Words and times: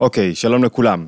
אוקיי, 0.00 0.34
שלום 0.34 0.64
לכולם. 0.64 1.06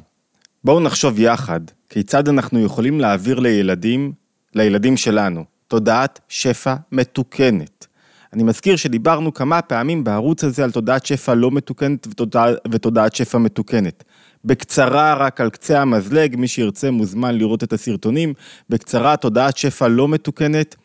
בואו 0.64 0.80
נחשוב 0.80 1.20
יחד 1.20 1.60
כיצד 1.88 2.28
אנחנו 2.28 2.60
יכולים 2.60 3.00
להעביר 3.00 3.40
לילדים, 3.40 4.12
לילדים 4.54 4.96
שלנו, 4.96 5.44
תודעת 5.68 6.20
שפע 6.28 6.74
מתוקנת. 6.92 7.86
אני 8.32 8.42
מזכיר 8.42 8.76
שדיברנו 8.76 9.34
כמה 9.34 9.62
פעמים 9.62 10.04
בערוץ 10.04 10.44
הזה 10.44 10.64
על 10.64 10.70
תודעת 10.70 11.06
שפע 11.06 11.34
לא 11.34 11.50
מתוקנת 11.50 12.06
ותודע, 12.06 12.44
ותודעת 12.70 13.14
שפע 13.14 13.38
מתוקנת. 13.38 14.04
בקצרה, 14.44 15.14
רק 15.14 15.40
על 15.40 15.50
קצה 15.50 15.80
המזלג, 15.82 16.36
מי 16.36 16.48
שירצה 16.48 16.90
מוזמן 16.90 17.34
לראות 17.34 17.64
את 17.64 17.72
הסרטונים. 17.72 18.34
בקצרה, 18.68 19.16
תודעת 19.16 19.56
שפע 19.56 19.88
לא 19.88 20.08
מתוקנת, 20.08 20.76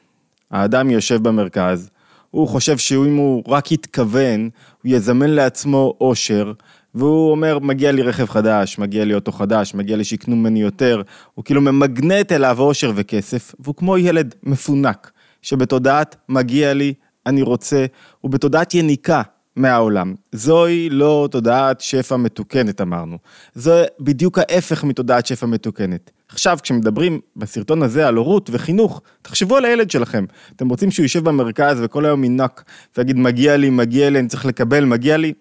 האדם 0.52 0.90
יושב 0.90 1.24
במרכז, 1.24 1.90
הוא 2.32 2.48
חושב 2.48 2.78
שאם 2.78 3.16
הוא 3.16 3.44
רק 3.48 3.72
יתכוון, 3.72 4.50
הוא 4.84 4.92
יזמן 4.92 5.30
לעצמו 5.30 5.94
אושר, 6.02 6.52
והוא 6.96 7.32
אומר, 7.32 7.60
מגיע 7.60 7.92
לי 7.92 8.02
רכב 8.02 8.26
חדש, 8.26 8.80
מגיע 8.80 9.06
לי 9.06 9.14
אוטו 9.14 9.32
חדש, 9.32 9.74
מגיע 9.74 9.98
לי 9.98 10.04
שיקנו 10.04 10.36
ממני 10.36 10.62
יותר, 10.62 11.02
הוא 11.34 11.46
כאילו 11.46 11.62
ממגנט 11.62 12.32
אליו 12.32 12.60
אושר 12.60 12.92
וכסף, 12.96 13.56
והוא 13.60 13.76
כמו 13.76 13.98
ילד 13.98 14.36
מפונק, 14.44 15.12
שבתודעת 15.42 16.16
מגיע 16.30 16.74
לי, 16.74 16.94
אני 17.26 17.42
רוצה, 17.42 17.86
הוא 18.22 18.32
בתודעת 18.32 18.74
יניקה 18.74 19.22
מהעולם. 19.56 20.14
זוהי 20.32 20.90
לא 20.90 21.28
תודעת 21.32 21.82
שפע 21.82 22.18
מתוקנת, 22.18 22.82
אמרנו. 22.82 23.18
זה 23.54 23.86
בדיוק 24.00 24.40
ההפך 24.40 24.84
מתודעת 24.84 25.26
שפע 25.26 25.46
מתוקנת. 25.46 26.12
עכשיו, 26.30 26.58
כשמדברים 26.64 27.20
בסרטון 27.36 27.84
הזה 27.84 28.08
על 28.08 28.16
הורות 28.16 28.50
וחינוך, 28.54 29.02
תחשבו 29.22 29.58
על 29.58 29.66
הילד 29.66 29.92
שלכם. 29.92 30.26
אתם 30.56 30.70
רוצים 30.70 30.92
שהוא 30.92 31.04
יישב 31.04 31.24
במרכז 31.24 31.78
וכל 31.82 32.06
היום 32.06 32.24
ינק 32.24 32.64
ויגיד, 32.98 33.18
מגיע 33.18 33.58
לי, 33.58 33.70
מגיע 33.70 34.10
לי, 34.10 34.20
אני 34.20 34.28
צריך 34.28 34.46
לקבל, 34.46 34.86
מגיע 34.86 35.18
לי? 35.18 35.34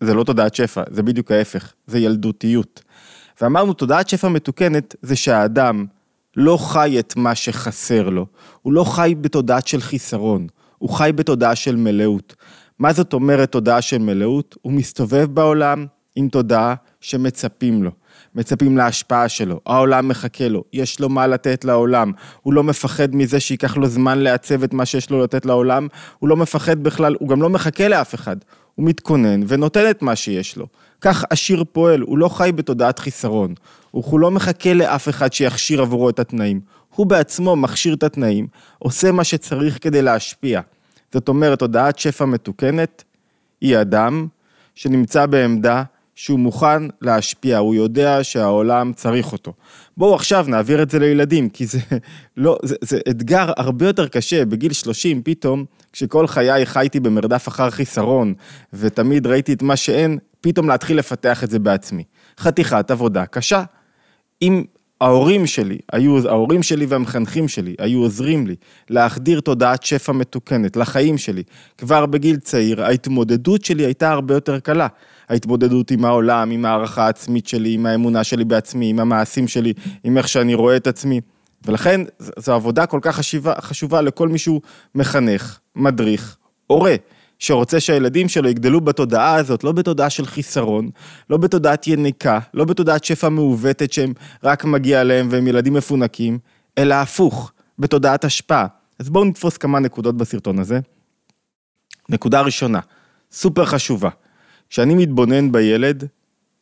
זה 0.00 0.14
לא 0.14 0.24
תודעת 0.24 0.54
שפע, 0.54 0.82
זה 0.90 1.02
בדיוק 1.02 1.32
ההפך, 1.32 1.72
זה 1.86 1.98
ילדותיות. 1.98 2.82
ואמרנו, 3.40 3.72
תודעת 3.72 4.08
שפע 4.08 4.28
מתוקנת 4.28 4.94
זה 5.02 5.16
שהאדם 5.16 5.86
לא 6.36 6.56
חי 6.56 6.96
את 6.98 7.16
מה 7.16 7.34
שחסר 7.34 8.08
לו, 8.08 8.26
הוא 8.62 8.72
לא 8.72 8.84
חי 8.84 9.14
בתודעת 9.20 9.66
של 9.66 9.80
חיסרון, 9.80 10.46
הוא 10.78 10.90
חי 10.90 11.10
בתודעה 11.14 11.54
של 11.54 11.76
מלאות. 11.76 12.34
מה 12.78 12.92
זאת 12.92 13.12
אומרת 13.12 13.52
תודעה 13.52 13.82
של 13.82 13.98
מלאות? 13.98 14.56
הוא 14.62 14.72
מסתובב 14.72 15.24
בעולם 15.34 15.86
עם 16.16 16.28
תודעה 16.28 16.74
שמצפים 17.00 17.82
לו. 17.82 17.90
מצפים 18.34 18.76
להשפעה 18.76 19.28
שלו, 19.28 19.60
העולם 19.66 20.08
מחכה 20.08 20.48
לו, 20.48 20.64
יש 20.72 21.00
לו 21.00 21.08
מה 21.08 21.26
לתת 21.26 21.64
לעולם, 21.64 22.12
הוא 22.42 22.54
לא 22.54 22.62
מפחד 22.62 23.16
מזה 23.16 23.40
שייקח 23.40 23.76
לו 23.76 23.86
זמן 23.86 24.18
לעצב 24.18 24.62
את 24.62 24.72
מה 24.72 24.86
שיש 24.86 25.10
לו 25.10 25.24
לתת 25.24 25.46
לעולם, 25.46 25.88
הוא 26.18 26.28
לא 26.28 26.36
מפחד 26.36 26.82
בכלל, 26.82 27.16
הוא 27.20 27.28
גם 27.28 27.42
לא 27.42 27.50
מחכה 27.50 27.88
לאף 27.88 28.14
אחד, 28.14 28.36
הוא 28.76 28.86
מתכונן 28.86 29.40
ונותן 29.48 29.90
את 29.90 30.02
מה 30.02 30.16
שיש 30.16 30.56
לו. 30.56 30.66
כך 31.00 31.24
עשיר 31.30 31.64
פועל, 31.72 32.00
הוא 32.00 32.18
לא 32.18 32.28
חי 32.28 32.50
בתודעת 32.54 32.98
חיסרון, 32.98 33.54
הוא 33.90 34.20
לא 34.20 34.30
מחכה 34.30 34.74
לאף 34.74 35.08
אחד 35.08 35.32
שיכשיר 35.32 35.82
עבורו 35.82 36.10
את 36.10 36.18
התנאים, 36.18 36.60
הוא 36.94 37.06
בעצמו 37.06 37.56
מכשיר 37.56 37.94
את 37.94 38.02
התנאים, 38.02 38.46
עושה 38.78 39.12
מה 39.12 39.24
שצריך 39.24 39.78
כדי 39.80 40.02
להשפיע. 40.02 40.60
זאת 41.12 41.28
אומרת, 41.28 41.58
תודעת 41.58 41.98
שפע 41.98 42.24
מתוקנת 42.24 43.04
היא 43.60 43.80
אדם 43.80 44.26
שנמצא 44.74 45.26
בעמדה 45.26 45.82
שהוא 46.14 46.38
מוכן 46.38 46.82
להשפיע, 47.00 47.58
הוא 47.58 47.74
יודע 47.74 48.24
שהעולם 48.24 48.92
צריך 48.92 49.32
אותו. 49.32 49.52
בואו 49.96 50.14
עכשיו 50.14 50.44
נעביר 50.48 50.82
את 50.82 50.90
זה 50.90 50.98
לילדים, 50.98 51.48
כי 51.48 51.66
זה 51.66 51.78
לא, 52.36 52.58
זה, 52.62 52.76
זה 52.80 52.98
אתגר 53.08 53.52
הרבה 53.56 53.86
יותר 53.86 54.08
קשה, 54.08 54.44
בגיל 54.44 54.72
30 54.72 55.22
פתאום, 55.22 55.64
כשכל 55.96 56.26
חיי 56.26 56.66
חייתי 56.66 57.00
במרדף 57.00 57.48
אחר 57.48 57.70
חיסרון, 57.70 58.34
ותמיד 58.72 59.26
ראיתי 59.26 59.52
את 59.52 59.62
מה 59.62 59.76
שאין, 59.76 60.18
פתאום 60.40 60.68
להתחיל 60.68 60.98
לפתח 60.98 61.44
את 61.44 61.50
זה 61.50 61.58
בעצמי. 61.58 62.04
חתיכת 62.40 62.90
עבודה 62.90 63.26
קשה. 63.26 63.62
אם 64.42 64.64
ההורים 65.00 65.46
שלי, 65.46 65.78
היו, 65.92 66.28
ההורים 66.28 66.62
שלי 66.62 66.86
והמחנכים 66.86 67.48
שלי 67.48 67.74
היו 67.78 68.00
עוזרים 68.00 68.46
לי 68.46 68.54
להחדיר 68.90 69.40
תודעת 69.40 69.82
שפע 69.82 70.12
מתוקנת 70.12 70.76
לחיים 70.76 71.18
שלי. 71.18 71.42
כבר 71.78 72.06
בגיל 72.06 72.36
צעיר, 72.36 72.84
ההתמודדות 72.84 73.64
שלי 73.64 73.84
הייתה 73.84 74.10
הרבה 74.10 74.34
יותר 74.34 74.60
קלה. 74.60 74.86
ההתמודדות 75.28 75.90
עם 75.90 76.04
העולם, 76.04 76.50
עם 76.50 76.64
הערכה 76.64 77.06
העצמית 77.06 77.46
שלי, 77.46 77.74
עם 77.74 77.86
האמונה 77.86 78.24
שלי 78.24 78.44
בעצמי, 78.44 78.90
עם 78.90 79.00
המעשים 79.00 79.48
שלי, 79.48 79.72
עם 80.04 80.18
איך 80.18 80.28
שאני 80.28 80.54
רואה 80.54 80.76
את 80.76 80.86
עצמי. 80.86 81.20
ולכן 81.66 82.00
זו 82.18 82.54
עבודה 82.54 82.86
כל 82.86 82.98
כך 83.02 83.16
חשיבה, 83.16 83.54
חשובה 83.60 84.00
לכל 84.02 84.28
מישהו 84.28 84.60
מחנך, 84.94 85.58
מדריך, 85.76 86.36
הורה. 86.66 86.94
שרוצה 87.38 87.80
שהילדים 87.80 88.28
שלו 88.28 88.48
יגדלו 88.48 88.80
בתודעה 88.80 89.34
הזאת, 89.34 89.64
לא 89.64 89.72
בתודעה 89.72 90.10
של 90.10 90.26
חיסרון, 90.26 90.90
לא 91.30 91.36
בתודעת 91.36 91.86
יניקה, 91.86 92.38
לא 92.54 92.64
בתודעת 92.64 93.04
שפע 93.04 93.28
מעוותת 93.28 93.92
שהם 93.92 94.12
רק 94.44 94.64
מגיע 94.64 95.04
להם 95.04 95.28
והם 95.30 95.46
ילדים 95.46 95.74
מפונקים, 95.74 96.38
אלא 96.78 96.94
הפוך, 96.94 97.52
בתודעת 97.78 98.24
השפעה. 98.24 98.66
אז 98.98 99.10
בואו 99.10 99.24
נתפוס 99.24 99.56
כמה 99.56 99.78
נקודות 99.78 100.16
בסרטון 100.16 100.58
הזה. 100.58 100.80
נקודה 102.08 102.40
ראשונה, 102.40 102.80
סופר 103.32 103.64
חשובה, 103.64 104.10
כשאני 104.70 104.94
מתבונן 104.94 105.52
בילד, 105.52 106.04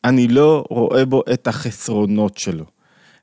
אני 0.03 0.27
לא 0.27 0.65
רואה 0.69 1.05
בו 1.05 1.23
את 1.33 1.47
החסרונות 1.47 2.37
שלו. 2.37 2.65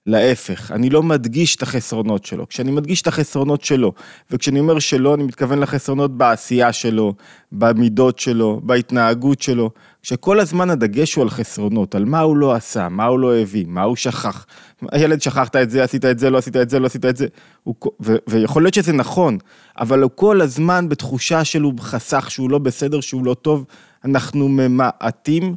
להפך, 0.07 0.71
אני 0.71 0.91
לא 0.91 1.03
מדגיש 1.03 1.57
את 1.57 1.63
החסרונות 1.63 2.25
שלו. 2.25 2.49
כשאני 2.49 2.71
מדגיש 2.71 3.03
את 3.03 3.07
החסרונות 3.07 3.65
שלו, 3.65 3.93
וכשאני 4.31 4.61
אומר 4.61 4.79
שלא, 4.79 5.15
אני 5.15 5.23
מתכוון 5.23 5.59
לחסרונות 5.59 6.17
בעשייה 6.17 6.73
שלו, 6.73 7.15
במידות 7.53 8.19
שלו, 8.19 8.61
בהתנהגות 8.65 9.43
שלו, 9.43 9.71
כשכל 10.03 10.41
הזמן 10.41 10.71
הדגש 10.71 11.15
הוא 11.15 11.23
על 11.23 11.31
חסרונות, 11.31 11.95
על 11.95 12.05
מה 12.05 12.21
הוא 12.21 12.37
לא 12.37 12.55
עשה, 12.55 12.89
מה 12.89 13.05
הוא 13.05 13.19
לא 13.19 13.37
הביא, 13.37 13.65
מה 13.69 13.83
הוא 13.83 13.97
שכח. 13.97 14.47
הילד 14.93 15.23
שכחת 15.23 15.57
את 15.57 15.71
זה, 15.71 15.85
עשית 15.85 16.05
את 16.05 16.19
זה, 16.19 16.31
לא 16.31 16.39
עשית 16.39 16.57
את 16.57 16.71
זה, 16.71 16.79
לא 16.79 16.87
עשית 16.87 17.05
את 17.05 17.17
זה. 17.17 17.27
הוא, 17.63 17.75
ו, 18.01 18.17
ויכול 18.27 18.63
להיות 18.63 18.75
שזה 18.75 18.93
נכון, 18.93 19.39
אבל 19.79 20.03
הוא 20.03 20.11
כל 20.15 20.41
הזמן 20.41 20.89
בתחושה 20.89 21.45
שהוא 21.45 21.75
חסך, 21.81 22.31
שהוא 22.31 22.51
לא 22.51 22.59
בסדר, 22.59 23.01
שהוא 23.01 23.25
לא 23.25 23.35
טוב, 23.35 23.65
אנחנו 24.05 24.49
ממעטים 24.49 25.55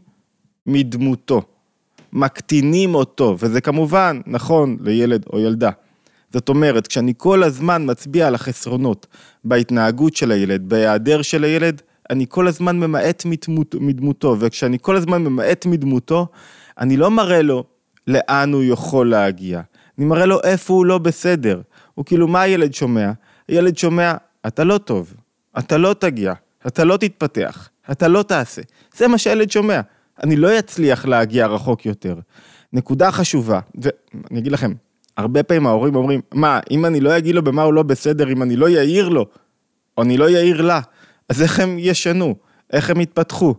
מדמותו. 0.67 1.54
מקטינים 2.15 2.95
אותו, 2.95 3.35
וזה 3.39 3.61
כמובן 3.61 4.21
נכון 4.27 4.77
לילד 4.81 5.25
או 5.33 5.39
ילדה. 5.39 5.69
זאת 6.33 6.49
אומרת, 6.49 6.87
כשאני 6.87 7.13
כל 7.17 7.43
הזמן 7.43 7.83
מצביע 7.85 8.27
על 8.27 8.35
החסרונות 8.35 9.07
בהתנהגות 9.43 10.15
של 10.15 10.31
הילד, 10.31 10.69
בהיעדר 10.69 11.21
של 11.21 11.43
הילד, 11.43 11.81
אני 12.09 12.25
כל 12.29 12.47
הזמן 12.47 12.79
ממעט 12.79 13.25
מדמות, 13.25 13.75
מדמותו, 13.79 14.35
וכשאני 14.39 14.77
כל 14.81 14.95
הזמן 14.95 15.23
ממעט 15.23 15.65
מדמותו, 15.65 16.27
אני 16.79 16.97
לא 16.97 17.11
מראה 17.11 17.41
לו 17.41 17.63
לאן 18.07 18.53
הוא 18.53 18.63
יכול 18.63 19.09
להגיע. 19.09 19.61
אני 19.97 20.05
מראה 20.05 20.25
לו 20.25 20.41
איפה 20.43 20.73
הוא 20.73 20.85
לא 20.85 20.97
בסדר. 20.97 21.61
הוא 21.93 22.05
כאילו, 22.05 22.27
מה 22.27 22.41
הילד 22.41 22.73
שומע? 22.73 23.11
הילד 23.47 23.77
שומע, 23.77 24.13
אתה 24.47 24.63
לא 24.63 24.77
טוב, 24.77 25.13
אתה 25.59 25.77
לא 25.77 25.95
תגיע, 25.99 26.33
אתה 26.67 26.83
לא 26.83 26.97
תתפתח, 26.97 27.69
אתה 27.91 28.07
לא 28.07 28.23
תעשה. 28.23 28.61
זה 28.97 29.07
מה 29.07 29.17
שהילד 29.17 29.51
שומע. 29.51 29.81
אני 30.23 30.35
לא 30.35 30.59
אצליח 30.59 31.05
להגיע 31.05 31.47
רחוק 31.47 31.85
יותר. 31.85 32.15
נקודה 32.73 33.11
חשובה, 33.11 33.59
ואני 33.75 34.39
אגיד 34.39 34.51
לכם, 34.51 34.73
הרבה 35.17 35.43
פעמים 35.43 35.67
ההורים 35.67 35.95
אומרים, 35.95 36.21
מה, 36.33 36.59
אם 36.71 36.85
אני 36.85 36.99
לא 36.99 37.17
אגיד 37.17 37.35
לו 37.35 37.43
במה 37.43 37.63
הוא 37.63 37.73
לא 37.73 37.83
בסדר, 37.83 38.31
אם 38.31 38.43
אני 38.43 38.55
לא 38.55 38.69
יעיר 38.69 39.09
לו, 39.09 39.25
או 39.97 40.03
אני 40.03 40.17
לא 40.17 40.29
יעיר 40.29 40.61
לה, 40.61 40.79
אז 41.29 41.41
איך 41.41 41.59
הם 41.59 41.75
ישנו? 41.79 42.35
איך 42.73 42.89
הם 42.89 43.01
יתפתחו? 43.01 43.55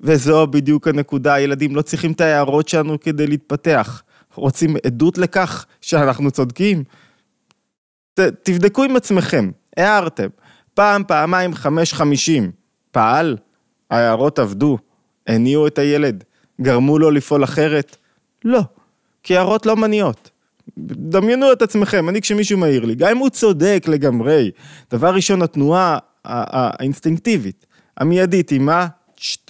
וזו 0.00 0.46
בדיוק 0.46 0.88
הנקודה, 0.88 1.34
הילדים 1.34 1.76
לא 1.76 1.82
צריכים 1.82 2.12
את 2.12 2.20
ההערות 2.20 2.68
שלנו 2.68 3.00
כדי 3.00 3.26
להתפתח. 3.26 4.02
רוצים 4.34 4.76
עדות 4.86 5.18
לכך 5.18 5.66
שאנחנו 5.80 6.30
צודקים? 6.30 6.84
ת, 8.14 8.20
תבדקו 8.20 8.84
עם 8.84 8.96
עצמכם, 8.96 9.50
הערתם. 9.76 10.26
פעם, 10.74 11.02
פעמיים, 11.08 11.54
חמש, 11.54 11.94
חמישים. 11.94 12.50
פעל? 12.90 13.36
ההערות 13.90 14.38
עבדו? 14.38 14.78
הניעו 15.30 15.66
את 15.66 15.78
הילד? 15.78 16.24
גרמו 16.60 16.98
לו 16.98 17.10
לפעול 17.10 17.44
אחרת? 17.44 17.96
לא, 18.44 18.60
כי 19.22 19.36
הערות 19.36 19.66
לא 19.66 19.76
מניעות. 19.76 20.30
דמיינו 20.78 21.52
את 21.52 21.62
עצמכם, 21.62 22.08
אני 22.08 22.20
כשמישהו 22.20 22.58
מעיר 22.58 22.84
לי, 22.84 22.94
גם 22.94 23.10
אם 23.10 23.16
הוא 23.16 23.30
צודק 23.30 23.84
לגמרי, 23.88 24.50
דבר 24.90 25.14
ראשון, 25.14 25.42
התנועה 25.42 25.98
האינסטינקטיבית, 26.24 27.66
המיידית 27.96 28.50
היא 28.50 28.60
מה? 28.60 28.86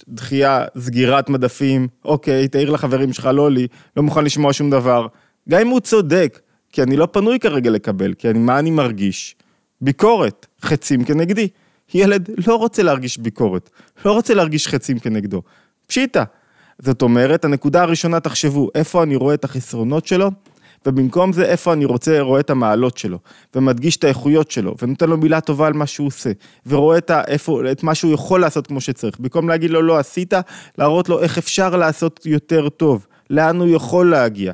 דחייה, 0.07 0.65
סגירת 0.77 1.29
מדפים, 1.29 1.87
אוקיי, 2.05 2.47
תעיר 2.47 2.69
לחברים 2.69 3.13
שלך, 3.13 3.29
לא 3.33 3.51
לי, 3.51 3.67
לא 3.97 4.03
מוכן 4.03 4.23
לשמוע 4.23 4.53
שום 4.53 4.69
דבר. 4.69 5.07
גם 5.49 5.61
אם 5.61 5.67
הוא 5.67 5.79
צודק, 5.79 6.39
כי 6.71 6.83
אני 6.83 6.97
לא 6.97 7.07
פנוי 7.11 7.39
כרגע 7.39 7.69
לקבל, 7.69 8.13
כי 8.13 8.29
אני, 8.29 8.39
מה 8.39 8.59
אני 8.59 8.71
מרגיש? 8.71 9.35
ביקורת, 9.81 10.47
חצים 10.61 11.03
כנגדי. 11.03 11.47
ילד 11.93 12.29
לא 12.47 12.55
רוצה 12.55 12.83
להרגיש 12.83 13.17
ביקורת, 13.17 13.69
לא 14.05 14.11
רוצה 14.11 14.33
להרגיש 14.33 14.67
חצים 14.67 14.99
כנגדו. 14.99 15.41
פשיטה. 15.91 16.23
זאת 16.79 17.01
אומרת, 17.01 17.45
הנקודה 17.45 17.81
הראשונה, 17.81 18.19
תחשבו, 18.19 18.69
איפה 18.75 19.03
אני 19.03 19.15
רואה 19.15 19.33
את 19.33 19.43
החסרונות 19.43 20.07
שלו, 20.07 20.31
ובמקום 20.85 21.33
זה, 21.33 21.45
איפה 21.45 21.73
אני 21.73 21.85
רוצה, 21.85 22.21
רואה 22.21 22.39
את 22.39 22.49
המעלות 22.49 22.97
שלו, 22.97 23.19
ומדגיש 23.55 23.97
את 23.97 24.03
האיכויות 24.03 24.51
שלו, 24.51 24.75
ונותן 24.81 25.09
לו 25.09 25.17
מילה 25.17 25.41
טובה 25.41 25.67
על 25.67 25.73
מה 25.73 25.85
שהוא 25.85 26.07
עושה, 26.07 26.31
ורואה 26.65 26.97
את, 26.97 27.11
איפה, 27.27 27.61
את 27.71 27.83
מה 27.83 27.95
שהוא 27.95 28.13
יכול 28.13 28.41
לעשות 28.41 28.67
כמו 28.67 28.81
שצריך. 28.81 29.19
במקום 29.19 29.49
להגיד 29.49 29.71
לו, 29.71 29.81
לא 29.81 29.97
עשית, 29.97 30.33
להראות 30.77 31.09
לו 31.09 31.19
איך 31.19 31.37
אפשר 31.37 31.75
לעשות 31.75 32.25
יותר 32.25 32.69
טוב. 32.69 33.07
לאן 33.29 33.59
הוא 33.59 33.67
יכול 33.67 34.11
להגיע. 34.11 34.53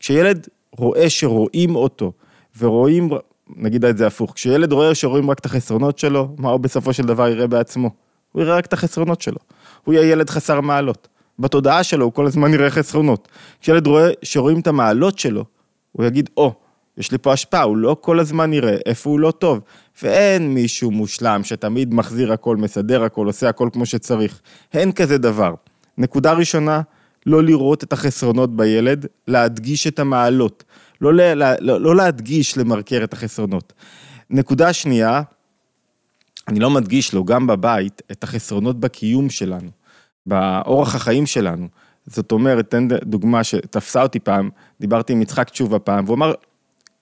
כשילד 0.00 0.48
רואה 0.72 1.10
שרואים 1.10 1.76
אותו, 1.76 2.12
ורואים, 2.58 3.10
נגיד 3.56 3.84
את 3.84 3.98
זה 3.98 4.06
הפוך, 4.06 4.32
כשילד 4.34 4.72
רואה 4.72 4.94
שרואים 4.94 5.30
רק 5.30 5.38
את 5.38 5.46
החסרונות 5.46 5.98
שלו, 5.98 6.28
מה 6.38 6.48
הוא 6.50 6.60
בסופו 6.60 6.92
של 6.92 7.02
דבר 7.02 7.28
יראה 7.28 7.46
בעצמו? 7.46 7.90
הוא 8.32 8.42
יראה 8.42 8.56
רק 8.56 8.66
את 8.66 8.72
החסרונות 8.72 9.20
שלו. 9.20 9.38
הוא 9.84 9.94
יהיה 9.94 10.10
ילד 10.12 10.30
חסר 10.30 10.60
מעלות. 10.60 11.08
בתודעה 11.38 11.82
שלו 11.82 12.04
הוא 12.04 12.12
כל 12.12 12.26
הזמן 12.26 12.54
יראה 12.54 12.70
חסרונות. 12.70 13.28
כשילד 13.60 13.86
רואה 13.86 14.10
שרואים 14.22 14.60
את 14.60 14.66
המעלות 14.66 15.18
שלו, 15.18 15.44
הוא 15.92 16.06
יגיד, 16.06 16.30
או, 16.36 16.48
oh, 16.48 16.64
יש 16.98 17.12
לי 17.12 17.18
פה 17.18 17.32
השפעה, 17.32 17.62
הוא 17.62 17.76
לא 17.76 17.96
כל 18.00 18.20
הזמן 18.20 18.52
יראה 18.52 18.76
איפה 18.86 19.10
הוא 19.10 19.20
לא 19.20 19.30
טוב. 19.30 19.60
ואין 20.02 20.54
מישהו 20.54 20.90
מושלם 20.90 21.44
שתמיד 21.44 21.94
מחזיר 21.94 22.32
הכל, 22.32 22.56
מסדר 22.56 23.04
הכל, 23.04 23.26
עושה 23.26 23.48
הכל 23.48 23.68
כמו 23.72 23.86
שצריך. 23.86 24.40
אין 24.74 24.92
כזה 24.92 25.18
דבר. 25.18 25.54
נקודה 25.98 26.32
ראשונה, 26.32 26.80
לא 27.26 27.42
לראות 27.42 27.84
את 27.84 27.92
החסרונות 27.92 28.56
בילד, 28.56 29.06
להדגיש 29.28 29.86
את 29.86 29.98
המעלות. 29.98 30.64
לא, 31.00 31.14
לא, 31.14 31.34
לא, 31.60 31.80
לא 31.80 31.96
להדגיש, 31.96 32.58
למרקר 32.58 33.04
את 33.04 33.12
החסרונות. 33.12 33.72
נקודה 34.30 34.72
שנייה, 34.72 35.22
אני 36.48 36.60
לא 36.60 36.70
מדגיש 36.70 37.14
לו 37.14 37.24
גם 37.24 37.46
בבית 37.46 38.02
את 38.12 38.24
החסרונות 38.24 38.80
בקיום 38.80 39.30
שלנו, 39.30 39.70
באורח 40.26 40.94
החיים 40.94 41.26
שלנו. 41.26 41.68
זאת 42.06 42.32
אומרת, 42.32 42.70
תן 42.70 42.88
דוגמה 42.88 43.44
שתפסה 43.44 44.02
אותי 44.02 44.18
פעם, 44.18 44.50
דיברתי 44.80 45.12
עם 45.12 45.22
יצחק 45.22 45.50
תשובה 45.50 45.78
פעם, 45.78 46.04
והוא 46.04 46.16
אמר, 46.16 46.32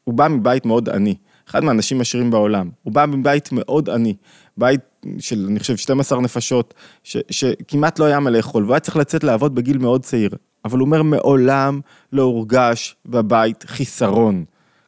הוא 0.05 0.15
בא 0.15 0.29
מבית 0.29 0.67
מאוד 0.67 0.89
עני, 0.89 1.15
אחד 1.49 1.65
מהאנשים 1.65 1.99
העשירים 1.99 2.31
בעולם, 2.31 2.71
הוא 2.83 2.93
בא 2.93 3.07
מבית 3.07 3.49
מאוד 3.53 3.91
עני, 3.91 4.15
בית 4.57 4.81
של, 5.19 5.47
אני 5.51 5.61
חושב, 5.61 5.77
12 5.77 6.21
נפשות, 6.21 6.75
ש, 7.03 7.17
שכמעט 7.31 7.99
לא 7.99 8.05
היה 8.05 8.21
מה 8.21 8.31
לאכול, 8.31 8.63
והוא 8.63 8.75
היה 8.75 8.81
צריך 8.81 8.97
לצאת 8.97 9.25
לעבוד 9.25 9.55
בגיל 9.55 9.79
מאוד 9.79 10.03
צעיר, 10.03 10.31
אבל 10.65 10.79
הוא 10.79 10.87
אומר, 10.87 11.03
מעולם 11.03 11.81
לא 12.13 12.23
הורגש 12.23 12.97
בבית 13.07 13.65
חיסרון 13.67 14.45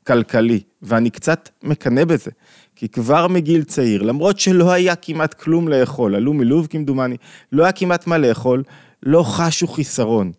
כלכלי, 0.07 0.61
ואני 0.83 1.11
קצת 1.11 1.49
מקנא 1.63 2.05
בזה. 2.05 2.31
כי 2.77 2.89
כבר 2.89 3.29
מגיל 3.29 3.65
צעיר, 3.65 4.03
למרות 4.03 4.41
שלא 4.41 4.73
היה 4.73 4.97
כמעט 4.97 5.35
כלום 5.35 5.69
לאכול, 5.69 6.15
עלו 6.15 6.33
מלוב 6.33 6.67
כמדומני, 6.67 7.17
לא 7.53 7.63
היה 7.63 7.73
כמעט 7.73 8.07
מה 8.07 8.19
לאכול, 8.19 8.63
לא 9.03 9.23
חשו 9.23 9.67
חיסרון. 9.67 10.33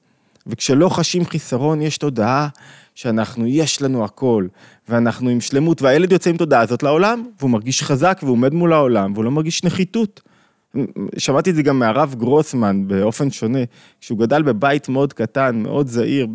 וכשלא 0.47 0.89
חשים 0.89 1.25
חיסרון, 1.25 1.81
יש 1.81 1.97
תודעה 1.97 2.47
שאנחנו, 2.95 3.47
יש 3.47 3.81
לנו 3.81 4.05
הכל, 4.05 4.47
ואנחנו 4.89 5.29
עם 5.29 5.41
שלמות, 5.41 5.81
והילד 5.81 6.11
יוצא 6.11 6.29
עם 6.29 6.37
תודעה 6.37 6.61
הזאת 6.61 6.83
לעולם, 6.83 7.25
והוא 7.39 7.51
מרגיש 7.51 7.83
חזק 7.83 8.19
והוא 8.21 8.31
עומד 8.31 8.53
מול 8.53 8.73
העולם, 8.73 9.13
והוא 9.13 9.25
לא 9.25 9.31
מרגיש 9.31 9.63
נחיתות. 9.63 10.21
שמעתי 11.17 11.49
את 11.49 11.55
זה 11.55 11.63
גם 11.63 11.79
מהרב 11.79 12.15
גרוסמן 12.17 12.87
באופן 12.87 13.31
שונה, 13.31 13.59
כשהוא 14.01 14.19
גדל 14.19 14.43
בבית 14.43 14.89
מאוד 14.89 15.13
קטן, 15.13 15.55
מאוד 15.55 15.87
זהיר, 15.87 16.27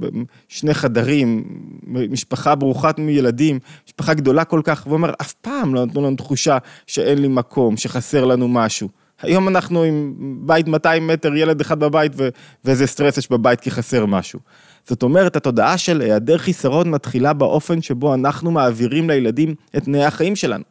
שני 0.49 0.75
חדרים, 0.75 1.45
משפחה 1.87 2.55
ברוכת 2.55 2.99
מילדים, 2.99 3.59
משפחה 3.87 4.15
גדולה 4.15 4.45
כל 4.45 4.61
כך, 4.65 4.83
והוא 4.87 4.97
אומר, 4.97 5.13
אף 5.21 5.33
פעם 5.33 5.75
לא 5.75 5.85
נתנו 5.85 6.03
לנו 6.03 6.17
תחושה 6.17 6.59
שאין 6.87 7.19
לי 7.19 7.29
מקום, 7.29 7.77
שחסר 7.77 8.25
לנו 8.25 8.49
משהו. 8.49 8.89
היום 9.23 9.49
אנחנו 9.49 9.83
עם 9.83 10.15
בית 10.47 10.69
200 10.69 11.07
מטר, 11.07 11.35
ילד 11.35 11.61
אחד 11.61 11.81
בבית, 11.81 12.13
ו- 12.17 12.29
ואיזה 12.65 12.87
סטרס 12.87 13.19
יש 13.19 13.31
בבית 13.31 13.61
כי 13.61 13.71
חסר 13.71 14.07
משהו. 14.07 14.41
זאת 14.89 15.03
אומרת, 15.03 15.37
התודעה 15.37 15.79
של 15.79 16.01
היעדר 16.01 16.39
חיסרון 16.39 16.91
מתחילה 16.91 17.33
באופן 17.33 17.83
שבו 17.83 18.15
אנחנו 18.15 18.51
מעבירים 18.51 19.11
לילדים 19.11 19.55
את 19.77 19.85
תנאי 19.85 20.05
החיים 20.05 20.37
שלנו. 20.37 20.65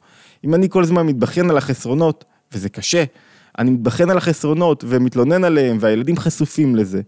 אם 0.45 0.55
אני 0.55 0.69
כל 0.69 0.83
הזמן 0.83 1.05
מתבכיין 1.05 1.49
על 1.49 1.57
החסרונות, 1.57 2.25
וזה 2.53 2.69
קשה, 2.69 3.03
אני 3.59 3.71
מתבכיין 3.71 4.09
על 4.09 4.17
החסרונות 4.17 4.83
ומתלונן 4.87 5.43
עליהם, 5.43 5.77
והילדים 5.79 6.17
חשופים 6.17 6.75
לזה, 6.75 7.01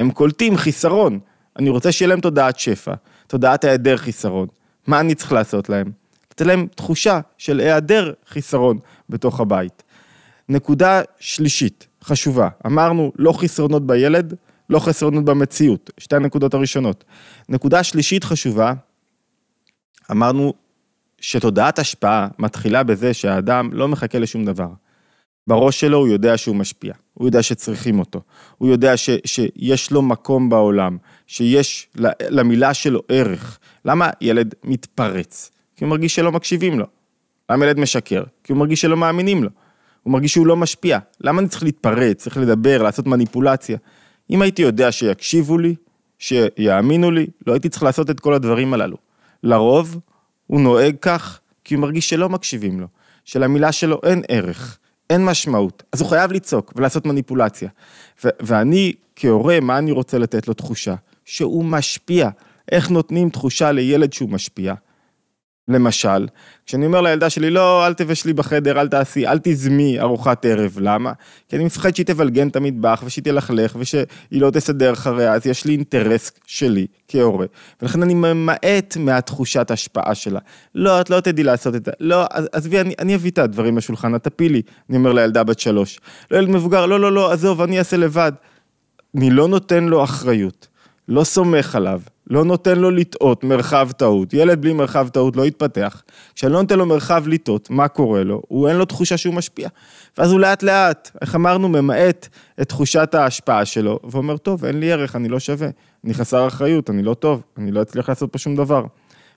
הם 0.00 0.10
קולטים 0.10 0.56
חיסרון. 0.56 1.18
אני 1.58 1.70
רוצה 1.70 1.92
שיהיה 1.92 2.08
להם 2.08 2.20
תודעת 2.20 2.58
שפע, 2.58 2.94
תודעת 3.26 3.64
היעדר 3.64 3.96
חיסרון. 3.96 4.48
מה 4.86 5.00
אני 5.00 5.14
צריך 5.14 5.32
לעשות 5.32 5.68
להם? 5.68 5.90
לתת 6.32 6.46
להם 6.46 6.66
תחושה 6.74 7.20
של 7.38 7.60
היעדר 7.60 8.12
חיסרון 8.28 8.78
בתוך 9.08 9.40
הבית. 9.40 9.82
נקודה 10.48 11.02
שלישית, 11.18 11.86
חשובה, 12.04 12.48
אמרנו 12.66 13.12
לא 13.16 13.32
חסרונות 13.32 13.86
בילד, 13.86 14.34
לא 14.70 14.78
חסרונות 14.78 15.24
במציאות, 15.24 15.90
שתי 15.98 16.16
הנקודות 16.16 16.54
הראשונות. 16.54 17.04
נקודה 17.48 17.82
שלישית 17.82 18.24
חשובה, 18.24 18.72
אמרנו 20.10 20.54
שתודעת 21.20 21.78
השפעה 21.78 22.28
מתחילה 22.38 22.82
בזה 22.82 23.14
שהאדם 23.14 23.70
לא 23.72 23.88
מחכה 23.88 24.18
לשום 24.18 24.44
דבר. 24.44 24.68
בראש 25.50 25.80
שלו 25.80 25.98
הוא 25.98 26.08
יודע 26.08 26.36
שהוא 26.36 26.56
משפיע, 26.56 26.94
הוא 27.14 27.28
יודע 27.28 27.42
שצריכים 27.42 27.98
אותו, 27.98 28.20
הוא 28.58 28.68
יודע 28.68 28.96
ש, 28.96 29.10
שיש 29.24 29.90
לו 29.90 30.02
מקום 30.02 30.48
בעולם, 30.48 30.96
שיש 31.26 31.88
למילה 32.20 32.74
שלו 32.74 33.02
ערך. 33.08 33.58
למה 33.84 34.10
ילד 34.20 34.54
מתפרץ? 34.64 35.50
כי 35.76 35.84
הוא 35.84 35.90
מרגיש 35.90 36.14
שלא 36.14 36.32
מקשיבים 36.32 36.78
לו. 36.78 36.86
למה 37.50 37.64
ילד 37.64 37.78
משקר? 37.78 38.22
כי 38.44 38.52
הוא 38.52 38.58
מרגיש 38.58 38.80
שלא 38.80 38.96
מאמינים 38.96 39.44
לו. 39.44 39.50
הוא 40.02 40.12
מרגיש 40.12 40.32
שהוא 40.32 40.46
לא 40.46 40.56
משפיע. 40.56 40.98
למה 41.20 41.40
אני 41.40 41.48
צריך 41.48 41.62
להתפרץ, 41.62 42.16
צריך 42.16 42.36
לדבר, 42.36 42.82
לעשות 42.82 43.06
מניפולציה? 43.06 43.78
אם 44.30 44.42
הייתי 44.42 44.62
יודע 44.62 44.92
שיקשיבו 44.92 45.58
לי, 45.58 45.74
שיאמינו 46.18 47.10
לי, 47.10 47.26
לא 47.46 47.52
הייתי 47.52 47.68
צריך 47.68 47.82
לעשות 47.82 48.10
את 48.10 48.20
כל 48.20 48.34
הדברים 48.34 48.74
הללו. 48.74 48.96
לרוב, 49.42 49.98
הוא 50.46 50.60
נוהג 50.60 50.96
כך, 51.00 51.40
כי 51.64 51.74
הוא 51.74 51.82
מרגיש 51.82 52.08
שלא 52.08 52.28
מקשיבים 52.28 52.80
לו, 52.80 52.86
שלמילה 53.24 53.72
שלו 53.72 54.00
אין 54.02 54.22
ערך, 54.28 54.78
אין 55.10 55.24
משמעות, 55.24 55.82
אז 55.92 56.00
הוא 56.00 56.08
חייב 56.10 56.32
לצעוק 56.32 56.72
ולעשות 56.76 57.06
מניפולציה. 57.06 57.68
ו- 58.24 58.28
ואני, 58.40 58.92
כהורה, 59.16 59.60
מה 59.60 59.78
אני 59.78 59.92
רוצה 59.92 60.18
לתת 60.18 60.48
לו 60.48 60.54
תחושה? 60.54 60.94
שהוא 61.24 61.64
משפיע. 61.64 62.28
איך 62.72 62.90
נותנים 62.90 63.30
תחושה 63.30 63.72
לילד 63.72 64.12
שהוא 64.12 64.30
משפיע? 64.30 64.74
למשל, 65.70 66.26
כשאני 66.66 66.86
אומר 66.86 67.00
לילדה 67.00 67.30
שלי, 67.30 67.50
לא, 67.50 67.86
אל 67.86 67.94
תבשלי 67.94 68.32
בחדר, 68.32 68.80
אל 68.80 68.88
תעשי, 68.88 69.26
אל 69.26 69.38
תזמי 69.42 70.00
ארוחת 70.00 70.44
ערב, 70.44 70.78
למה? 70.80 71.12
כי 71.48 71.56
אני 71.56 71.64
מפחד 71.64 71.94
שהיא 71.94 72.06
תבלגן 72.06 72.48
את 72.48 72.56
המטבח 72.56 73.02
ושהיא 73.06 73.24
תלכלך 73.24 73.76
ושהיא 73.78 74.04
לא 74.32 74.50
תסדר 74.50 74.92
אחריה, 74.92 75.32
אז 75.32 75.46
יש 75.46 75.64
לי 75.64 75.72
אינטרס 75.72 76.32
שלי 76.46 76.86
כהורה, 77.08 77.46
ולכן 77.82 78.02
אני 78.02 78.14
ממעט 78.14 78.96
מהתחושת 78.96 79.70
השפעה 79.70 80.14
שלה. 80.14 80.40
לא, 80.74 81.00
את 81.00 81.10
לא 81.10 81.20
תדעי 81.20 81.44
לעשות 81.44 81.74
את 81.74 81.84
זה, 81.84 81.92
לא, 82.00 82.24
עזבי, 82.52 82.80
אני, 82.80 82.94
אני 82.98 83.14
אביא 83.14 83.30
את 83.30 83.38
הדברים 83.38 83.76
לשולחן, 83.76 84.14
את 84.14 84.24
תפילי, 84.24 84.62
אני 84.90 84.98
אומר 84.98 85.12
לילדה 85.12 85.44
בת 85.44 85.60
שלוש. 85.60 86.00
לא, 86.30 86.38
ילד 86.38 86.48
מבוגר, 86.48 86.86
לא, 86.86 87.00
לא, 87.00 87.12
לא, 87.12 87.32
עזוב, 87.32 87.60
אני 87.60 87.78
אעשה 87.78 87.96
לבד. 87.96 88.32
אני 89.16 89.30
לא 89.30 89.48
נותן 89.48 89.84
לו 89.84 90.04
אחריות, 90.04 90.68
לא 91.10 91.24
סומך 91.24 91.74
עליו, 91.74 92.00
לא 92.30 92.44
נותן 92.44 92.78
לו 92.78 92.90
לטעות, 92.90 93.44
מרחב 93.44 93.90
טעות. 93.96 94.34
ילד 94.34 94.60
בלי 94.60 94.72
מרחב 94.72 95.08
טעות 95.08 95.36
לא 95.36 95.46
יתפתח. 95.46 96.02
כשאני 96.34 96.52
לא 96.52 96.60
נותן 96.60 96.78
לו 96.78 96.86
מרחב 96.86 97.28
לטעות, 97.28 97.70
מה 97.70 97.88
קורה 97.88 98.24
לו? 98.24 98.42
הוא 98.48 98.68
אין 98.68 98.76
לו 98.76 98.84
תחושה 98.84 99.16
שהוא 99.16 99.34
משפיע. 99.34 99.68
ואז 100.18 100.32
הוא 100.32 100.40
לאט 100.40 100.62
לאט, 100.62 101.10
איך 101.20 101.34
אמרנו, 101.34 101.68
ממעט 101.68 102.28
את 102.60 102.68
תחושת 102.68 103.14
ההשפעה 103.14 103.64
שלו, 103.64 103.98
ואומר, 104.04 104.36
טוב, 104.36 104.64
אין 104.64 104.80
לי 104.80 104.92
ערך, 104.92 105.16
אני 105.16 105.28
לא 105.28 105.38
שווה, 105.38 105.68
אני 106.04 106.14
חסר 106.14 106.46
אחריות, 106.46 106.90
אני 106.90 107.02
לא 107.02 107.14
טוב, 107.14 107.42
אני 107.58 107.70
לא 107.70 107.82
אצליח 107.82 108.08
לעשות 108.08 108.32
פה 108.32 108.38
שום 108.38 108.56
דבר. 108.56 108.84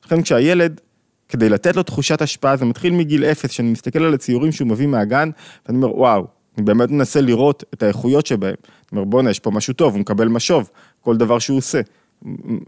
לכן 0.05 0.21
כשהילד, 0.21 0.81
כדי 1.29 1.49
לתת 1.49 1.75
לו 1.75 1.83
תחושת 1.83 2.21
השפעה, 2.21 2.57
זה 2.57 2.65
מתחיל 2.65 2.93
מגיל 2.93 3.25
אפס, 3.25 3.51
שאני 3.51 3.71
מסתכל 3.71 4.03
על 4.03 4.13
הציורים 4.13 4.51
שהוא 4.51 4.67
מביא 4.67 4.87
מהגן, 4.87 5.29
ואני 5.65 5.77
אומר, 5.77 5.97
וואו, 5.97 6.27
אני 6.57 6.65
באמת 6.65 6.91
מנסה 6.91 7.21
לראות 7.21 7.63
את 7.73 7.83
האיכויות 7.83 8.25
שבהם. 8.25 8.55
אני 8.91 8.99
אומר, 8.99 9.03
בואנה, 9.03 9.29
יש 9.29 9.39
פה 9.39 9.51
משהו 9.51 9.73
טוב, 9.73 9.93
הוא 9.93 10.01
מקבל 10.01 10.27
משוב, 10.27 10.69
כל 11.01 11.17
דבר 11.17 11.39
שהוא 11.39 11.57
עושה. 11.57 11.81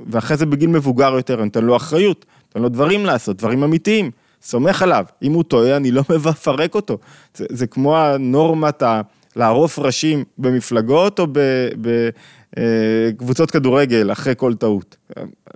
ואחרי 0.07 0.37
זה 0.37 0.45
בגיל 0.45 0.69
מבוגר 0.69 1.13
יותר, 1.13 1.33
אני 1.33 1.43
נותן 1.43 1.63
לו 1.63 1.75
אחריות, 1.75 2.25
נותן 2.47 2.61
לו 2.61 2.69
דברים 2.69 3.05
לעשות, 3.05 3.37
דברים 3.37 3.63
אמיתיים, 3.63 4.11
סומך 4.41 4.81
עליו. 4.81 5.05
אם 5.23 5.33
הוא 5.33 5.43
טועה, 5.43 5.77
אני 5.77 5.91
לא 5.91 6.03
מפרק 6.29 6.75
אותו. 6.75 6.97
זה, 7.35 7.45
זה 7.49 7.67
כמו 7.67 7.97
הנורמת 7.97 8.81
ה... 8.81 9.01
לערוף 9.35 9.79
ראשים 9.79 10.23
במפלגות 10.37 11.19
או 11.19 11.27
בקבוצות 12.57 13.49
אה, 13.49 13.53
כדורגל 13.53 14.11
אחרי 14.11 14.33
כל 14.37 14.53
טעות. 14.53 14.97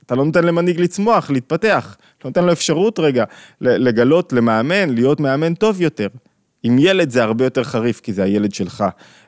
אתה 0.05 0.15
לא 0.15 0.25
נותן 0.25 0.43
למנהיג 0.43 0.79
לצמוח, 0.79 1.31
להתפתח, 1.31 1.97
לא 2.23 2.29
נותן 2.29 2.45
לו 2.45 2.51
אפשרות 2.51 2.99
רגע 2.99 3.23
לגלות, 3.61 4.33
למאמן, 4.33 4.89
להיות 4.89 5.19
מאמן 5.19 5.53
טוב 5.53 5.81
יותר. 5.81 6.07
עם 6.63 6.79
ילד 6.79 7.09
זה 7.09 7.23
הרבה 7.23 7.43
יותר 7.43 7.63
חריף, 7.63 7.99
כי 7.99 8.13
זה 8.13 8.23
הילד 8.23 8.53
שלך. 8.53 8.83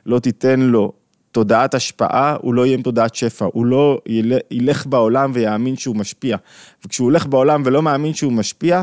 לא 0.06 0.18
תיתן 0.18 0.60
לו 0.60 0.92
תודעת 1.30 1.74
השפעה, 1.74 2.36
הוא 2.40 2.54
לא 2.54 2.66
יהיה 2.66 2.74
עם 2.74 2.82
תודעת 2.82 3.14
שפע, 3.14 3.46
הוא 3.52 3.66
לא 3.66 4.00
ילך 4.50 4.86
בעולם 4.86 5.30
ויאמין 5.34 5.76
שהוא 5.76 5.96
משפיע. 5.96 6.36
וכשהוא 6.84 7.04
הולך 7.04 7.26
בעולם 7.26 7.62
ולא 7.64 7.82
מאמין 7.82 8.14
שהוא 8.14 8.32
משפיע, 8.32 8.82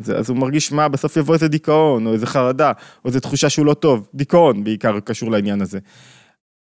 אז 0.00 0.30
הוא 0.30 0.38
מרגיש 0.38 0.72
מה, 0.72 0.88
בסוף 0.88 1.16
יבוא 1.16 1.34
איזה 1.34 1.48
דיכאון, 1.48 2.06
או 2.06 2.12
איזה 2.12 2.26
חרדה, 2.26 2.72
או 3.04 3.08
איזה 3.08 3.20
תחושה 3.20 3.48
שהוא 3.48 3.66
לא 3.66 3.74
טוב. 3.74 4.08
דיכאון 4.14 4.64
בעיקר 4.64 5.00
קשור 5.00 5.30
לעניין 5.30 5.60
הזה. 5.60 5.78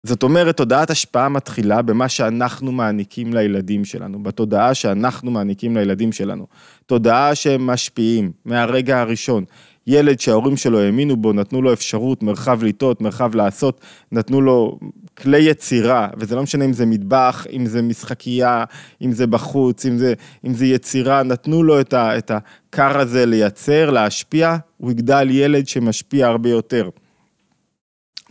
זאת 0.03 0.23
אומרת, 0.23 0.57
תודעת 0.57 0.89
השפעה 0.89 1.29
מתחילה 1.29 1.81
במה 1.81 2.09
שאנחנו 2.09 2.71
מעניקים 2.71 3.33
לילדים 3.33 3.85
שלנו, 3.85 4.23
בתודעה 4.23 4.73
שאנחנו 4.73 5.31
מעניקים 5.31 5.77
לילדים 5.77 6.11
שלנו. 6.11 6.47
תודעה 6.85 7.35
שהם 7.35 7.67
משפיעים 7.67 8.31
מהרגע 8.45 8.99
הראשון. 8.99 9.43
ילד 9.91 10.19
שההורים 10.19 10.57
שלו 10.57 10.79
האמינו 10.79 11.17
בו, 11.17 11.33
נתנו 11.33 11.61
לו 11.61 11.73
אפשרות, 11.73 12.23
מרחב 12.23 12.63
לטעות, 12.63 13.01
מרחב 13.01 13.35
לעשות, 13.35 13.81
נתנו 14.11 14.41
לו 14.41 14.79
כלי 15.17 15.39
יצירה, 15.39 16.07
וזה 16.17 16.35
לא 16.35 16.43
משנה 16.43 16.65
אם 16.65 16.73
זה 16.73 16.85
מטבח, 16.85 17.47
אם 17.53 17.65
זה 17.65 17.81
משחקייה, 17.81 18.63
אם 19.01 19.11
זה 19.11 19.27
בחוץ, 19.27 19.85
אם 19.85 19.97
זה, 19.97 20.13
אם 20.45 20.53
זה 20.53 20.65
יצירה, 20.65 21.23
נתנו 21.23 21.63
לו 21.63 21.81
את, 21.81 21.93
ה, 21.93 22.17
את 22.17 22.31
הכר 22.31 22.99
הזה 22.99 23.25
לייצר, 23.25 23.89
להשפיע, 23.89 24.57
הוא 24.77 24.91
יגדל 24.91 25.27
ילד 25.31 25.67
שמשפיע 25.67 26.27
הרבה 26.27 26.49
יותר. 26.49 26.89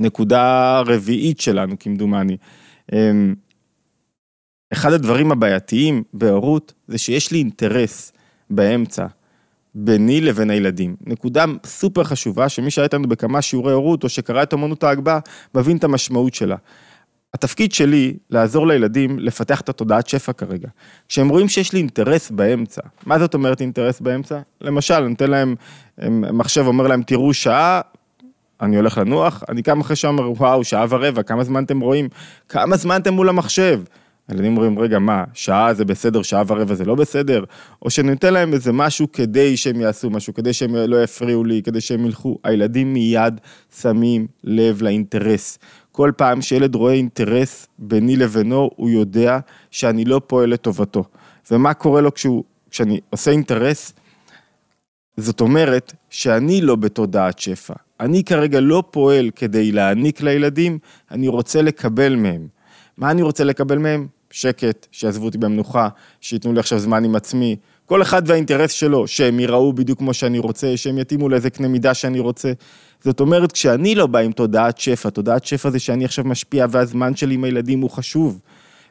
נקודה 0.01 0.81
רביעית 0.87 1.41
שלנו, 1.41 1.75
כמדומני. 1.81 2.37
אמ, 2.93 3.35
אחד 4.73 4.93
הדברים 4.93 5.33
הבעייתיים 5.33 6.03
בהורות 6.15 6.73
זה 6.89 6.99
שיש 6.99 7.33
לי 7.33 7.39
אינטרס 7.39 8.13
באמצע 8.51 9.07
ביני 9.79 10.21
לבין 10.21 10.51
הילדים. 10.51 10.97
נקודה 11.07 11.45
סופר 11.65 12.05
חשובה, 12.05 12.49
שמי 12.49 12.71
שהיה 12.71 12.85
איתנו 12.85 13.09
בכמה 13.09 13.43
שיעורי 13.43 13.73
הורות, 13.73 14.05
או 14.05 14.09
שקרא 14.09 14.43
את 14.43 14.55
אמנות 14.55 14.85
ההגבהה, 14.85 15.19
מבין 15.55 15.77
את 15.77 15.85
המשמעות 15.85 16.35
שלה. 16.35 16.57
התפקיד 17.35 17.73
שלי, 17.73 18.17
לעזור 18.31 18.67
לילדים 18.67 19.19
לפתח 19.19 19.61
את 19.61 19.69
התודעת 19.69 20.07
שפע 20.09 20.33
כרגע. 20.33 20.69
כשהם 21.09 21.29
רואים 21.29 21.49
שיש 21.49 21.73
לי 21.73 21.79
אינטרס 21.79 22.31
באמצע, 22.31 22.81
מה 23.07 23.19
זאת 23.19 23.35
אומרת 23.35 23.61
אינטרס 23.61 24.01
באמצע? 24.01 24.39
למשל, 24.61 24.95
אני 24.95 25.09
נותן 25.09 25.31
להם, 25.31 25.55
מחשב 26.33 26.65
אומר 26.67 26.87
להם, 26.87 27.03
תראו 27.03 27.35
שעה, 27.35 27.81
אני 28.61 28.77
הולך 28.77 28.99
לנוח, 28.99 29.43
אני 29.49 29.63
קם 29.63 29.81
אחרי 29.81 29.97
שעה, 29.97 30.11
אומר, 30.11 30.31
וואו, 30.31 30.65
שעה 30.65 30.87
ורבע, 30.89 31.23
כמה 31.23 31.45
זמן 31.45 31.65
אתם 31.65 31.81
רואים? 31.81 32.09
כמה 32.49 32.77
זמן 32.77 33.01
אתם 33.01 33.15
מול 33.15 33.29
המחשב? 33.29 33.81
הילדים 34.29 34.57
אומרים, 34.57 34.79
רגע, 34.79 34.99
מה, 34.99 35.25
שעה 35.35 35.75
זה 35.75 35.85
בסדר, 35.85 36.23
שעה 36.23 36.43
ורבע 36.47 36.75
זה 36.75 36.85
לא 36.85 36.95
בסדר? 36.95 37.45
או 37.83 37.91
שניתן 37.91 38.35
להם 38.35 38.53
איזה 38.53 38.73
משהו 38.73 39.13
כדי 39.13 39.57
שהם 39.57 39.81
יעשו 39.81 40.11
משהו, 40.11 40.35
כדי 40.35 40.53
שהם 40.53 40.75
לא 40.75 41.03
יפריעו 41.03 41.45
לי, 41.45 41.63
כדי 41.63 41.81
שהם 41.81 42.07
ילכו. 42.07 42.39
הילדים 42.45 42.93
מיד 42.93 43.41
שמים 43.81 44.27
לב 44.45 44.83
לאינטרס. 44.83 45.59
כל 45.93 46.13
פעם 46.17 46.43
שילד 46.43 46.75
רואה 46.75 46.93
אינטרס 46.93 47.67
ביני 47.79 48.17
לבינו, 48.17 48.71
הוא 48.77 48.91
יודע 48.91 49.39
שאני 49.71 50.05
לא 50.05 50.21
פועל 50.27 50.51
לטובתו. 50.51 51.05
ומה 51.51 51.75
קורה 51.75 52.01
לו 52.01 52.15
כשהוא, 52.15 52.45
כשאני 52.71 53.01
עושה 53.11 53.31
אינטרס? 53.31 53.93
זאת 55.17 55.41
אומרת 55.41 55.93
שאני 56.11 56.61
לא 56.61 56.77
בתודעת 56.77 57.39
שפע. 57.39 57.75
אני 58.01 58.25
כרגע 58.25 58.61
לא 58.61 58.83
פועל 58.91 59.31
כדי 59.37 59.73
להעניק 59.73 60.21
לילדים, 60.21 60.79
אני 61.11 61.29
רוצה 61.29 61.63
לקבל 61.63 62.17
מהם. 62.17 62.49
מה 62.97 63.11
אני 63.11 63.23
רוצה 63.23 63.45
לקבל 63.45 63.79
מהם? 63.79 64.07
שקט, 64.31 64.87
שיעזבו 64.93 65.25
אותי 65.25 65.39
במנוחה, 65.39 65.89
שייתנו 66.21 66.53
לי 66.53 66.61
עכשיו 66.61 66.79
זמן 66.79 67.05
עם 67.05 67.17
עצמי. 67.17 67.57
כל 67.87 68.03
אחד 68.03 68.23
והאינטרס 68.27 68.71
שלו, 68.71 69.07
שהם 69.07 69.41
יראו 69.41 69.73
בדיוק 69.73 69.99
כמו 69.99 70.15
שאני 70.15 70.39
רוצה, 70.39 70.77
שהם 70.77 70.99
יתאימו 70.99 71.29
לאיזה 71.29 71.51
קנה 71.51 71.69
מידה 71.69 71.95
שאני 71.95 72.21
רוצה. 72.21 72.53
זאת 73.05 73.21
אומרת, 73.21 73.53
כשאני 73.53 73.95
לא 73.95 74.07
בא 74.07 74.19
עם 74.19 74.33
תודעת 74.33 74.79
שפע, 74.79 75.11
תודעת 75.11 75.45
שפע 75.45 75.71
זה 75.71 75.79
שאני 75.79 76.05
עכשיו 76.05 76.25
משפיע 76.25 76.67
והזמן 76.71 77.17
שלי 77.17 77.35
עם 77.35 77.45
הילדים 77.45 77.81
הוא 77.81 77.91
חשוב. 77.91 78.41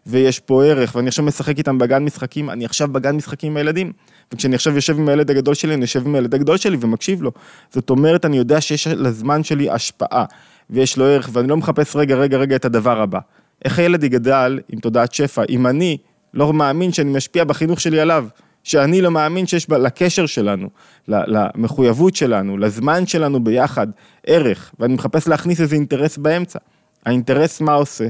ויש 0.10 0.40
פה 0.40 0.66
ערך, 0.66 0.96
ואני 0.96 1.08
עכשיו 1.08 1.26
משחק 1.26 1.58
איתם 1.58 1.78
בגן 1.78 2.04
משחקים, 2.04 2.50
אני 2.50 2.66
עכשיו 2.66 2.88
בגן 2.88 3.16
משחקים 3.16 3.52
עם 3.52 3.58
הילדים, 3.58 3.92
וכשאני 4.34 4.56
עכשיו 4.56 4.76
יושב 4.76 5.00
עם 5.00 5.10
הילד 5.10 5.32
הגדול 5.32 5.54
שלי, 5.54 5.74
אני 5.74 5.82
יושב 5.82 6.08
עם 6.08 6.16
הילד 6.16 6.36
הגדול 6.36 6.58
שלי 6.58 6.78
ומקשיב 6.80 7.22
לו. 7.22 7.32
זאת 7.74 7.90
אומרת, 7.90 8.26
אני 8.26 8.38
יודע 8.38 8.62
שיש 8.62 8.88
לזמן 8.88 9.44
שלי 9.44 9.70
השפעה, 9.70 10.26
ויש 10.70 10.98
לו 10.98 11.06
ערך, 11.06 11.30
ואני 11.34 11.48
לא 11.48 11.58
מחפש 11.58 11.96
רגע, 11.96 12.16
רגע, 12.16 12.38
רגע 12.38 12.56
את 12.56 12.66
הדבר 12.66 13.02
הבא. 13.02 13.20
איך 13.66 13.80
הילד 13.80 14.04
יגדל 14.04 14.60
עם 14.70 14.80
תודעת 14.80 15.14
שפע, 15.14 15.44
אם 15.50 15.68
אני 15.68 15.98
לא 16.34 16.54
מאמין 16.54 16.92
שאני 16.92 17.12
משפיע 17.12 17.44
בחינוך 17.44 17.82
שלי 17.82 18.00
עליו, 18.00 18.28
שאני 18.64 19.02
לא 19.02 19.12
מאמין 19.12 19.48
שיש 19.48 19.70
בה, 19.70 19.78
לקשר 19.78 20.26
שלנו, 20.26 20.70
למחויבות 21.08 22.16
שלנו, 22.16 22.58
לזמן 22.58 23.06
שלנו 23.06 23.44
ביחד, 23.44 23.88
ערך, 24.26 24.74
ואני 24.80 24.94
מחפש 24.94 25.28
להכניס 25.28 25.62
איזה 25.62 25.76
אינטרס 25.76 26.18
באמצע. 26.18 26.60
האינטרס 27.06 27.62
מה 27.62 27.74
עושה? 27.74 28.08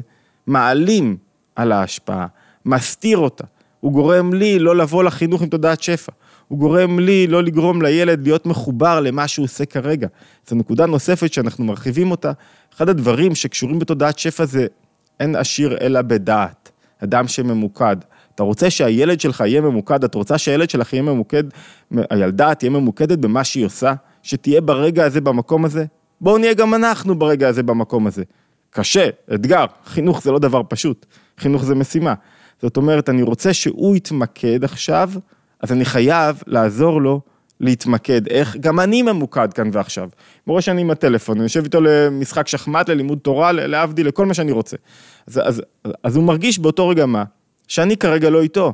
מעלים 0.48 1.18
על 1.56 1.72
ההשפעה, 1.72 2.28
מסתיר 2.66 3.18
אותה. 3.18 3.44
הוא 3.80 3.92
גורם 3.92 4.34
לי 4.34 4.60
לא 4.60 4.76
לבוא 4.76 5.04
לחינוך 5.04 5.42
עם 5.42 5.50
תודעת 5.50 5.82
שפע. 5.82 6.12
הוא 6.48 6.60
גורם 6.60 7.00
לי 7.00 7.28
לא 7.28 7.44
לגרום 7.44 7.82
לילד 7.82 8.24
להיות 8.24 8.46
מחובר 8.46 9.00
למה 9.00 9.28
שהוא 9.28 9.44
עושה 9.44 9.66
כרגע. 9.66 10.08
זו 10.48 10.56
נקודה 10.56 10.86
נוספת 10.86 11.34
שאנחנו 11.34 11.66
מרחיבים 11.66 12.12
אותה. 12.12 12.32
אחד 12.76 12.90
הדברים 12.90 13.36
שקשורים 13.36 13.80
בתודעת 13.80 14.20
שפע 14.20 14.46
זה 14.46 14.68
אין 15.20 15.36
עשיר 15.36 15.78
אלא 15.82 16.02
בדעת, 16.02 16.72
אדם 17.04 17.28
שממוקד. 17.28 17.98
אתה 18.36 18.44
רוצה 18.44 18.70
שהילד 18.70 19.20
שלך 19.20 19.40
יהיה 19.40 19.62
ממוקד, 19.62 20.04
את 20.04 20.16
רוצה 20.16 20.38
שהילד 20.38 20.70
שלך 20.70 20.94
יהיה 20.94 21.04
ממוקד, 21.04 21.44
הילדה 22.10 22.56
תהיה 22.56 22.70
ממוקדת 22.70 23.20
במה 23.20 23.44
שהיא 23.44 23.66
עושה, 23.66 23.94
שתהיה 24.24 24.62
ברגע 24.62 25.06
הזה 25.06 25.22
במקום 25.22 25.66
הזה? 25.66 25.86
בואו 26.22 26.38
נהיה 26.38 26.54
גם 26.54 26.74
אנחנו 26.74 27.20
ברגע 27.20 27.48
הזה 27.48 27.64
במקום 27.64 28.08
הזה. 28.08 28.24
קשה, 28.70 29.10
אתגר, 29.34 29.66
חינוך 29.86 30.22
זה 30.22 30.32
לא 30.32 30.40
דבר 30.40 30.62
פשוט, 30.70 31.06
חינוך 31.38 31.66
זה 31.66 31.76
משימה. 31.76 32.14
זאת 32.62 32.78
אומרת, 32.78 33.10
אני 33.10 33.22
רוצה 33.22 33.54
שהוא 33.54 33.96
יתמקד 33.96 34.64
עכשיו, 34.64 35.12
אז 35.64 35.72
אני 35.72 35.86
חייב 35.86 36.44
לעזור 36.48 37.02
לו 37.02 37.22
להתמקד, 37.60 38.28
איך 38.28 38.58
גם 38.58 38.80
אני 38.80 39.02
ממוקד 39.02 39.54
כאן 39.54 39.70
ועכשיו. 39.74 40.10
מורה 40.48 40.62
שאני 40.62 40.82
עם 40.82 40.92
הטלפון, 40.92 41.38
אני 41.38 41.44
יושב 41.44 41.64
איתו 41.64 41.82
למשחק 41.82 42.48
שחמט, 42.48 42.90
ללימוד 42.90 43.18
תורה, 43.18 43.52
להבדיל, 43.52 44.08
לכל 44.08 44.26
מה 44.26 44.34
שאני 44.34 44.52
רוצה. 44.52 44.78
אז, 45.28 45.42
אז, 45.44 45.62
אז 46.04 46.16
הוא 46.16 46.24
מרגיש 46.24 46.60
באותו 46.60 46.90
רגע 46.90 47.06
מה? 47.06 47.24
שאני 47.68 47.98
כרגע 47.98 48.30
לא 48.30 48.42
איתו. 48.42 48.74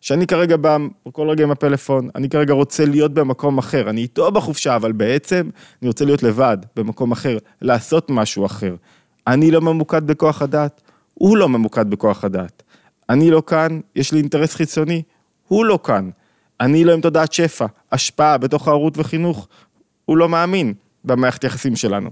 שאני 0.00 0.26
כרגע 0.26 0.56
בא 0.56 0.76
כל 1.12 1.28
רגע 1.28 1.44
עם 1.44 1.50
הפלאפון, 1.50 2.08
אני 2.14 2.28
כרגע 2.28 2.54
רוצה 2.54 2.84
להיות 2.84 3.14
במקום 3.14 3.58
אחר, 3.58 3.90
אני 3.90 4.00
איתו 4.00 4.32
בחופשה, 4.32 4.76
אבל 4.76 4.92
בעצם 4.92 5.50
אני 5.82 5.88
רוצה 5.88 6.04
להיות 6.04 6.22
לבד, 6.22 6.58
במקום 6.76 7.12
אחר, 7.12 7.38
לעשות 7.62 8.10
משהו 8.10 8.46
אחר. 8.46 8.76
אני 9.26 9.50
לא 9.50 9.60
ממוקד 9.60 10.06
בכוח 10.06 10.42
הדעת, 10.42 10.80
הוא 11.14 11.36
לא 11.36 11.48
ממוקד 11.48 11.90
בכוח 11.90 12.24
הדעת. 12.24 12.62
אני 13.08 13.30
לא 13.30 13.42
כאן, 13.46 13.80
יש 13.96 14.12
לי 14.12 14.18
אינטרס 14.18 14.54
חיצוני, 14.54 15.02
הוא 15.48 15.64
לא 15.64 15.78
כאן. 15.84 16.10
אני 16.60 16.84
לא 16.84 16.92
עם 16.92 17.00
תודעת 17.00 17.32
שפע, 17.32 17.66
השפעה 17.92 18.38
בתוך 18.38 18.68
ההורות 18.68 18.98
וחינוך, 18.98 19.48
הוא 20.04 20.16
לא 20.16 20.28
מאמין 20.28 20.74
במערכת 21.04 21.44
יחסים 21.44 21.76
שלנו. 21.76 22.10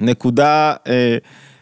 נקודה 0.00 0.74
אה, 0.86 1.16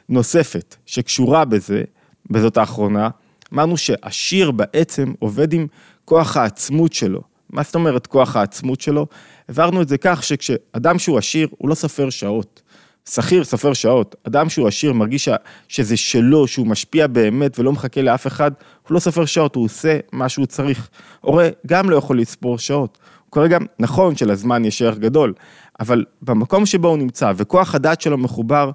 נוספת 0.08 0.76
שקשורה 0.86 1.44
בזה, 1.44 1.82
בזאת 2.30 2.56
האחרונה, 2.56 3.08
אמרנו 3.52 3.76
שעשיר 3.76 4.50
בעצם 4.50 5.12
עובד 5.18 5.52
עם 5.52 5.66
כוח 6.04 6.36
העצמות 6.36 6.92
שלו. 6.92 7.20
מה 7.50 7.62
זאת 7.62 7.74
אומרת 7.74 8.06
כוח 8.06 8.36
העצמות 8.36 8.80
שלו? 8.80 9.06
העברנו 9.48 9.82
את 9.82 9.88
זה 9.88 9.98
כך 9.98 10.22
שכשאדם 10.22 10.98
שהוא 10.98 11.18
עשיר, 11.18 11.48
הוא 11.58 11.68
לא 11.68 11.74
סופר 11.74 12.10
שעות. 12.10 12.62
שכיר 13.08 13.44
סופר 13.44 13.72
שעות, 13.72 14.16
אדם 14.26 14.48
שהוא 14.48 14.68
עשיר 14.68 14.92
מרגיש 14.92 15.28
שזה 15.68 15.96
שלו, 15.96 16.46
שהוא 16.46 16.66
משפיע 16.66 17.06
באמת 17.06 17.58
ולא 17.58 17.72
מחכה 17.72 18.02
לאף 18.02 18.26
אחד, 18.26 18.50
הוא 18.88 18.94
לא 18.94 19.00
סופר 19.00 19.24
שעות, 19.24 19.54
הוא 19.54 19.64
עושה 19.64 19.98
מה 20.12 20.28
שהוא 20.28 20.46
צריך. 20.46 20.88
הורה 21.20 21.48
גם 21.66 21.90
לא 21.90 21.96
יכול 21.96 22.20
לספור 22.20 22.58
שעות. 22.58 22.98
הוא 23.24 23.32
כרגע, 23.32 23.58
נכון 23.78 24.16
שלזמן 24.16 24.64
יש 24.64 24.82
ערך 24.82 24.98
גדול, 24.98 25.34
אבל 25.80 26.04
במקום 26.22 26.66
שבו 26.66 26.88
הוא 26.88 26.98
נמצא 26.98 27.32
וכוח 27.36 27.74
הדעת 27.74 28.00
שלו 28.00 28.18
מחובר, 28.18 28.70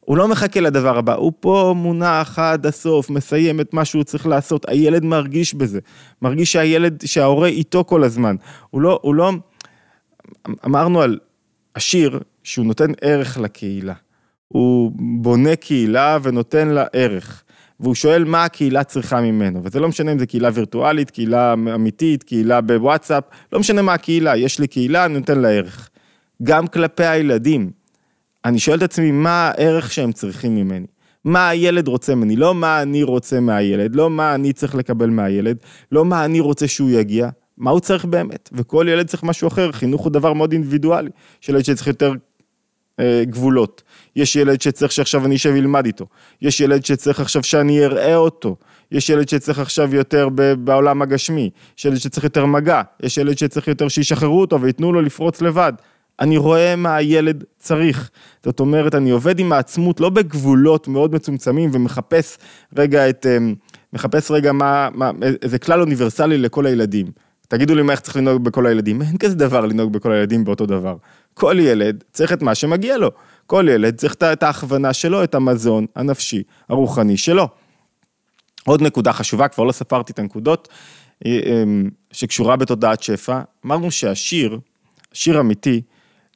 הוא 0.00 0.16
לא 0.16 0.28
מחכה 0.28 0.60
לדבר 0.60 0.98
הבא, 0.98 1.14
הוא 1.14 1.32
פה 1.40 1.74
מונח 1.76 2.38
עד 2.38 2.66
הסוף, 2.66 3.10
מסיים 3.10 3.60
את 3.60 3.74
מה 3.74 3.84
שהוא 3.84 4.04
צריך 4.04 4.26
לעשות, 4.26 4.68
הילד 4.68 5.04
מרגיש 5.04 5.54
בזה, 5.54 5.80
מרגיש 6.22 6.52
שהילד, 6.52 7.02
שההורה 7.06 7.48
איתו 7.48 7.84
כל 7.84 8.04
הזמן. 8.04 8.36
הוא 8.70 8.80
לא, 8.80 8.98
הוא 9.02 9.14
לא, 9.14 9.32
אמרנו 10.66 11.02
על 11.02 11.18
עשיר, 11.74 12.20
שהוא 12.44 12.66
נותן 12.66 12.92
ערך 13.00 13.38
לקהילה. 13.38 13.94
הוא 14.48 14.92
בונה 14.96 15.56
קהילה 15.56 16.18
ונותן 16.22 16.68
לה 16.68 16.84
ערך. 16.92 17.44
והוא 17.80 17.94
שואל 17.94 18.24
מה 18.24 18.44
הקהילה 18.44 18.84
צריכה 18.84 19.20
ממנו, 19.20 19.60
וזה 19.64 19.80
לא 19.80 19.88
משנה 19.88 20.12
אם 20.12 20.18
זה 20.18 20.26
קהילה 20.26 20.50
וירטואלית, 20.54 21.10
קהילה 21.10 21.52
אמיתית, 21.52 22.22
קהילה 22.22 22.60
בוואטסאפ, 22.60 23.24
לא 23.52 23.60
משנה 23.60 23.82
מה 23.82 23.94
הקהילה, 23.94 24.36
יש 24.36 24.58
לי 24.58 24.66
קהילה, 24.66 25.04
אני 25.04 25.14
נותן 25.14 25.38
לה 25.38 25.48
ערך. 25.48 25.88
גם 26.42 26.66
כלפי 26.66 27.04
הילדים, 27.04 27.70
אני 28.44 28.58
שואל 28.58 28.78
את 28.78 28.82
עצמי 28.82 29.10
מה 29.10 29.50
הערך 29.54 29.92
שהם 29.92 30.12
צריכים 30.12 30.54
ממני. 30.54 30.86
מה 31.24 31.48
הילד 31.48 31.88
רוצה 31.88 32.14
ממני, 32.14 32.36
לא 32.36 32.54
מה 32.54 32.82
אני 32.82 33.02
רוצה 33.02 33.40
מהילד, 33.40 33.96
לא 33.96 34.10
מה 34.10 34.34
אני 34.34 34.52
צריך 34.52 34.74
לקבל 34.74 35.10
מהילד, 35.10 35.56
לא 35.92 36.04
מה 36.04 36.24
אני 36.24 36.40
רוצה 36.40 36.68
שהוא 36.68 36.90
יגיע, 36.90 37.28
מה 37.58 37.70
הוא 37.70 37.80
צריך 37.80 38.04
באמת. 38.04 38.50
וכל 38.52 38.86
ילד 38.88 39.06
צריך 39.06 39.22
משהו 39.22 39.48
אחר, 39.48 39.72
חינוך 39.72 40.02
הוא 40.02 40.12
דבר 40.12 40.32
מאוד 40.32 40.52
אינדיבידואלי, 40.52 41.10
יש 41.42 41.48
ילד 41.48 41.64
שצריך 41.64 41.86
יותר 41.86 42.12
גבולות. 43.22 43.82
יש 44.16 44.36
ילד 44.36 44.62
שצריך 44.62 44.92
שעכשיו 44.92 45.26
אני 45.26 45.36
אשב 45.36 45.52
ואלמד 45.54 45.86
איתו. 45.86 46.06
יש 46.42 46.60
ילד 46.60 46.84
שצריך 46.84 47.20
עכשיו 47.20 47.42
שאני 47.42 47.84
אראה 47.84 48.16
אותו. 48.16 48.56
יש 48.92 49.10
ילד 49.10 49.28
שצריך 49.28 49.58
עכשיו 49.58 49.94
יותר 49.94 50.28
בעולם 50.58 51.02
הגשמי. 51.02 51.50
יש 51.78 51.84
ילד 51.84 51.96
שצריך 51.96 52.24
יותר 52.24 52.46
מגע. 52.46 52.82
יש 53.02 53.18
ילד 53.18 53.38
שצריך 53.38 53.68
יותר 53.68 53.88
שישחררו 53.88 54.40
אותו 54.40 54.60
וייתנו 54.60 54.92
לו 54.92 55.02
לפרוץ 55.02 55.42
לבד. 55.42 55.72
אני 56.20 56.36
רואה 56.36 56.76
מה 56.76 56.96
הילד 56.96 57.44
צריך. 57.58 58.10
זאת 58.44 58.60
אומרת, 58.60 58.94
אני 58.94 59.10
עובד 59.10 59.38
עם 59.38 59.52
העצמות 59.52 60.00
לא 60.00 60.10
בגבולות 60.10 60.88
מאוד 60.88 61.14
מצומצמים 61.14 61.70
ומחפש 61.72 62.38
רגע 62.76 63.08
את, 63.10 63.26
אה, 63.26 63.38
מחפש 63.92 64.30
רגע 64.30 64.52
מה, 64.52 64.88
מה, 64.94 65.10
איזה 65.42 65.58
כלל 65.58 65.80
אוניברסלי 65.80 66.38
לכל 66.38 66.66
הילדים. 66.66 67.06
תגידו 67.48 67.74
לי 67.74 67.82
מה 67.82 67.92
איך 67.92 68.00
צריך 68.00 68.16
לנהוג 68.16 68.44
בכל 68.44 68.66
הילדים, 68.66 69.02
אין 69.02 69.18
כזה 69.18 69.34
דבר 69.34 69.66
לנהוג 69.66 69.92
בכל 69.92 70.12
הילדים 70.12 70.44
באותו 70.44 70.66
דבר. 70.66 70.96
כל 71.34 71.56
ילד 71.60 72.04
צריך 72.12 72.32
את 72.32 72.42
מה 72.42 72.54
שמגיע 72.54 72.98
לו. 72.98 73.10
כל 73.46 73.66
ילד 73.70 73.96
צריך 73.96 74.14
את 74.14 74.42
ההכוונה 74.42 74.92
שלו, 74.92 75.24
את 75.24 75.34
המזון 75.34 75.86
הנפשי, 75.96 76.42
הרוחני 76.68 77.16
שלו. 77.16 77.48
עוד 78.64 78.82
נקודה 78.82 79.12
חשובה, 79.12 79.48
כבר 79.48 79.64
לא 79.64 79.72
ספרתי 79.72 80.12
את 80.12 80.18
הנקודות, 80.18 80.68
אה, 81.26 81.40
אמ, 81.46 81.90
שקשורה 82.12 82.56
בתודעת 82.56 83.02
שפע, 83.02 83.40
אמרנו 83.66 83.90
שהשיר, 83.90 84.58
שיר 85.12 85.40
אמיתי, 85.40 85.82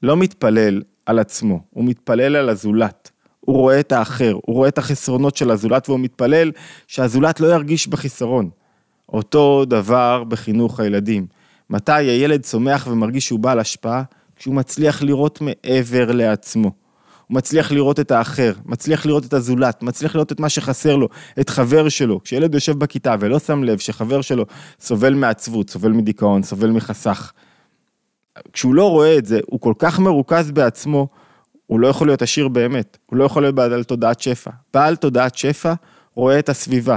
לא 0.03 0.17
מתפלל 0.17 0.83
על 1.07 1.19
עצמו, 1.19 1.61
הוא 1.71 1.85
מתפלל 1.85 2.37
על 2.37 2.49
הזולת. 2.49 3.11
הוא 3.41 3.57
רואה 3.57 3.81
את 3.81 3.93
האחר, 3.93 4.33
הוא 4.33 4.57
רואה 4.57 4.69
את 4.69 4.79
החסרונות 4.79 5.37
של 5.37 5.51
הזולת 5.51 5.89
והוא 5.89 6.01
מתפלל 6.01 6.53
שהזולת 6.87 7.41
לא 7.41 7.47
ירגיש 7.47 7.87
בחיסרון. 7.87 8.51
אותו 9.09 9.65
דבר 9.65 10.25
בחינוך 10.25 10.81
הילדים. 10.81 11.27
מתי 11.71 11.93
הילד 11.93 12.43
צומח 12.43 12.87
ומרגיש 12.91 13.27
שהוא 13.27 13.39
בעל 13.39 13.59
השפעה? 13.59 14.03
כשהוא 14.39 14.55
מצליח 14.55 15.03
לראות 15.03 15.41
מעבר 15.41 16.13
לעצמו. 16.13 16.73
הוא 17.27 17.35
מצליח 17.35 17.73
לראות 17.73 18.01
את 18.01 18.11
האחר, 18.11 18.53
מצליח 18.65 19.07
לראות 19.07 19.25
את 19.25 19.33
הזולת, 19.33 19.83
מצליח 19.83 20.15
לראות 20.15 20.33
את 20.33 20.41
מה 20.41 20.49
שחסר 20.49 20.97
לו, 20.97 21.09
את 21.41 21.51
חבר 21.51 21.89
שלו. 21.89 22.23
כשילד 22.23 22.55
יושב 22.55 22.79
בכיתה 22.79 23.15
ולא 23.21 23.39
שם 23.39 23.65
לב 23.65 23.79
שחבר 23.79 24.21
שלו 24.21 24.47
סובל 24.81 25.15
מעצבות, 25.15 25.71
סובל 25.71 25.93
מדיכאון, 25.93 26.43
סובל 26.43 26.71
מחסך, 26.71 27.33
כשהוא 28.53 28.75
לא 28.75 28.91
רואה 28.91 29.19
את 29.19 29.27
זה, 29.27 29.41
הוא 29.47 29.61
כל 29.61 29.75
כך 29.79 29.99
מרוכז 29.99 30.51
בעצמו, 30.51 31.09
הוא 31.67 31.81
לא 31.81 31.89
יכול 31.89 32.07
להיות 32.07 32.23
עשיר 32.23 32.49
באמת, 32.49 32.99
הוא 33.07 33.17
לא 33.17 33.25
יכול 33.25 33.43
להיות 33.43 33.55
בעל 33.55 33.85
תודעת 33.85 34.21
שפע. 34.21 34.51
בעל 34.75 34.97
תודעת 34.97 35.35
שפע 35.35 35.73
רואה 36.15 36.39
את 36.39 36.49
הסביבה. 36.49 36.97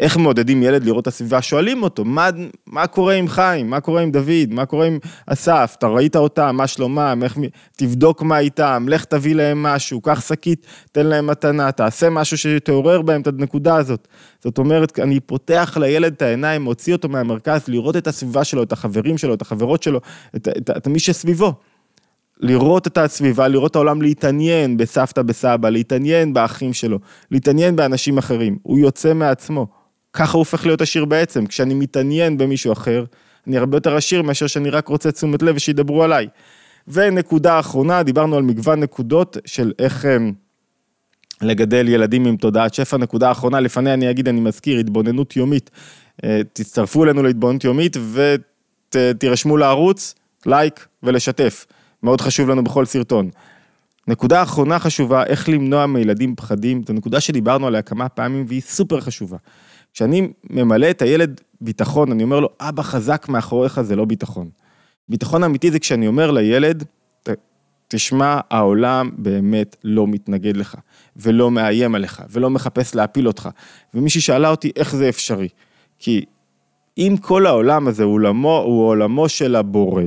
איך 0.00 0.16
מעודדים 0.16 0.62
ילד 0.62 0.84
לראות 0.84 1.02
את 1.02 1.06
הסביבה? 1.06 1.42
שואלים 1.42 1.82
אותו, 1.82 2.04
מה, 2.04 2.28
מה 2.66 2.86
קורה 2.86 3.14
עם 3.14 3.28
חיים? 3.28 3.70
מה 3.70 3.80
קורה 3.80 4.02
עם 4.02 4.10
דוד? 4.10 4.50
מה 4.50 4.66
קורה 4.66 4.86
עם 4.86 4.98
אסף? 5.26 5.74
אתה 5.78 5.86
ראית 5.86 6.16
אותם? 6.16 6.56
מה 6.56 6.66
שלומם? 6.66 7.20
איך... 7.22 7.38
תבדוק 7.76 8.22
מה 8.22 8.38
איתם, 8.38 8.86
לך 8.88 9.04
תביא 9.04 9.34
להם 9.34 9.62
משהו, 9.62 10.00
קח 10.00 10.28
שקית, 10.28 10.66
תן 10.92 11.06
להם 11.06 11.26
מתנה, 11.26 11.72
תעשה 11.72 12.10
משהו 12.10 12.38
שתעורר 12.38 13.02
בהם 13.02 13.20
את 13.20 13.26
הנקודה 13.26 13.76
הזאת. 13.76 14.08
זאת 14.44 14.58
אומרת, 14.58 14.98
אני 14.98 15.20
פותח 15.20 15.76
לילד 15.80 16.12
את 16.12 16.22
העיניים, 16.22 16.62
מוציא 16.62 16.92
אותו 16.92 17.08
מהמרכז, 17.08 17.68
לראות 17.68 17.96
את 17.96 18.06
הסביבה 18.06 18.44
שלו, 18.44 18.62
את 18.62 18.72
החברים 18.72 19.18
שלו, 19.18 19.34
את 19.34 19.42
החברות 19.42 19.82
שלו, 19.82 20.00
את, 20.36 20.48
את, 20.48 20.70
את, 20.70 20.76
את 20.76 20.86
מי 20.86 20.98
שסביבו. 20.98 21.52
לראות 22.40 22.86
את 22.86 22.98
הסביבה, 22.98 23.48
לראות 23.48 23.70
את 23.70 23.76
העולם, 23.76 24.02
להתעניין 24.02 24.76
בסבתא, 24.76 25.22
בסבא, 25.22 25.68
להתעניין 25.68 26.34
באחים 26.34 26.72
שלו, 26.72 26.98
להתעניין 27.30 27.76
באנשים 27.76 28.18
אחרים. 28.18 28.58
הוא 28.62 28.78
יוצא 28.78 29.14
מעצמו. 29.14 29.79
ככה 30.12 30.32
הוא 30.32 30.38
הופך 30.38 30.66
להיות 30.66 30.80
עשיר 30.80 31.04
בעצם. 31.04 31.46
כשאני 31.46 31.74
מתעניין 31.74 32.38
במישהו 32.38 32.72
אחר, 32.72 33.04
אני 33.46 33.58
הרבה 33.58 33.76
יותר 33.76 33.96
עשיר 33.96 34.22
מאשר 34.22 34.46
שאני 34.46 34.70
רק 34.70 34.88
רוצה 34.88 35.12
תשומת 35.12 35.42
לב 35.42 35.56
ושידברו 35.56 36.04
עליי. 36.04 36.28
ונקודה 36.88 37.60
אחרונה, 37.60 38.02
דיברנו 38.02 38.36
על 38.36 38.42
מגוון 38.42 38.80
נקודות 38.80 39.36
של 39.44 39.72
איך 39.78 40.04
הם, 40.04 40.32
לגדל 41.42 41.88
ילדים 41.88 42.26
עם 42.26 42.36
תודעת 42.36 42.74
שפע. 42.74 42.96
נקודה 42.96 43.30
אחרונה, 43.30 43.60
לפניה 43.60 43.94
אני 43.94 44.10
אגיד, 44.10 44.28
אני 44.28 44.40
מזכיר, 44.40 44.78
התבוננות 44.78 45.36
יומית. 45.36 45.70
אה, 46.24 46.40
תצטרפו 46.52 47.04
אלינו 47.04 47.22
להתבוננות 47.22 47.64
יומית 47.64 47.96
ותירשמו 48.92 49.56
לערוץ, 49.56 50.14
לייק 50.46 50.86
ולשתף. 51.02 51.66
מאוד 52.02 52.20
חשוב 52.20 52.48
לנו 52.48 52.64
בכל 52.64 52.84
סרטון. 52.84 53.30
נקודה 54.08 54.42
אחרונה 54.42 54.78
חשובה, 54.78 55.24
איך 55.24 55.48
למנוע 55.48 55.86
מילדים 55.86 56.36
פחדים, 56.36 56.82
זו 56.88 56.92
נקודה 56.92 57.20
שדיברנו 57.20 57.66
עליה 57.66 57.82
כמה 57.82 58.08
פעמים 58.08 58.44
והיא 58.48 58.60
סופר 58.60 59.00
חשובה. 59.00 59.36
כשאני 59.92 60.28
ממלא 60.50 60.90
את 60.90 61.02
הילד 61.02 61.40
ביטחון, 61.60 62.12
אני 62.12 62.22
אומר 62.22 62.40
לו, 62.40 62.48
אבא 62.60 62.82
חזק 62.82 63.26
מאחוריך 63.28 63.80
זה 63.80 63.96
לא 63.96 64.04
ביטחון. 64.04 64.48
ביטחון 65.08 65.44
אמיתי 65.44 65.70
זה 65.70 65.78
כשאני 65.78 66.06
אומר 66.06 66.30
לילד, 66.30 66.84
תשמע, 67.92 68.40
העולם 68.50 69.10
באמת 69.16 69.76
לא 69.84 70.06
מתנגד 70.06 70.56
לך, 70.56 70.76
ולא 71.16 71.50
מאיים 71.50 71.94
עליך, 71.94 72.22
ולא 72.30 72.50
מחפש 72.50 72.94
להפיל 72.94 73.26
אותך. 73.26 73.48
ומישהי 73.94 74.20
שאלה 74.20 74.50
אותי, 74.50 74.70
איך 74.76 74.96
זה 74.96 75.08
אפשרי? 75.08 75.48
כי 75.98 76.24
אם 76.98 77.14
כל 77.20 77.46
העולם 77.46 77.88
הזה 77.88 78.04
הוא 78.04 78.14
עולמו, 78.14 78.58
הוא 78.58 78.88
עולמו 78.88 79.28
של 79.28 79.56
הבורא, 79.56 80.02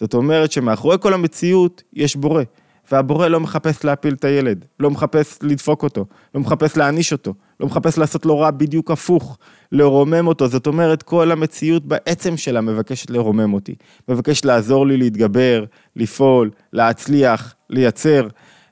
זאת 0.00 0.14
אומרת 0.14 0.52
שמאחורי 0.52 0.96
כל 1.00 1.14
המציאות 1.14 1.82
יש 1.92 2.16
בורא. 2.16 2.42
והבורא 2.92 3.28
לא 3.28 3.40
מחפש 3.40 3.84
להפיל 3.84 4.14
את 4.14 4.24
הילד, 4.24 4.64
לא 4.80 4.90
מחפש 4.90 5.38
לדפוק 5.42 5.82
אותו, 5.82 6.06
לא 6.34 6.40
מחפש 6.40 6.76
להעניש 6.76 7.12
אותו, 7.12 7.34
לא 7.60 7.66
מחפש 7.66 7.98
לעשות 7.98 8.26
לו 8.26 8.38
רע 8.38 8.50
בדיוק 8.50 8.90
הפוך, 8.90 9.38
לרומם 9.72 10.26
אותו. 10.26 10.48
זאת 10.48 10.66
אומרת, 10.66 11.02
כל 11.02 11.30
המציאות 11.32 11.84
בעצם 11.84 12.36
שלה 12.36 12.60
מבקשת 12.60 13.10
לרומם 13.10 13.54
אותי, 13.54 13.74
מבקשת 14.08 14.44
לעזור 14.44 14.86
לי 14.86 14.96
להתגבר, 14.96 15.64
לפעול, 15.96 16.50
להצליח, 16.72 17.54
לייצר. 17.70 18.28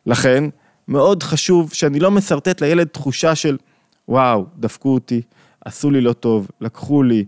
לכן, 0.07 0.45
מאוד 0.89 1.23
חשוב 1.23 1.73
שאני 1.73 2.01
לא 2.01 2.11
משרטט 2.11 2.61
לילד 2.61 2.87
תחושה 2.87 3.35
של, 3.35 3.57
וואו, 4.09 4.47
דפקו 4.57 4.95
אותי, 4.95 5.23
עשו 5.65 5.91
לי 5.91 6.01
לא 6.01 6.13
טוב, 6.13 6.49
לקחו 6.61 7.03
לי, 7.03 7.25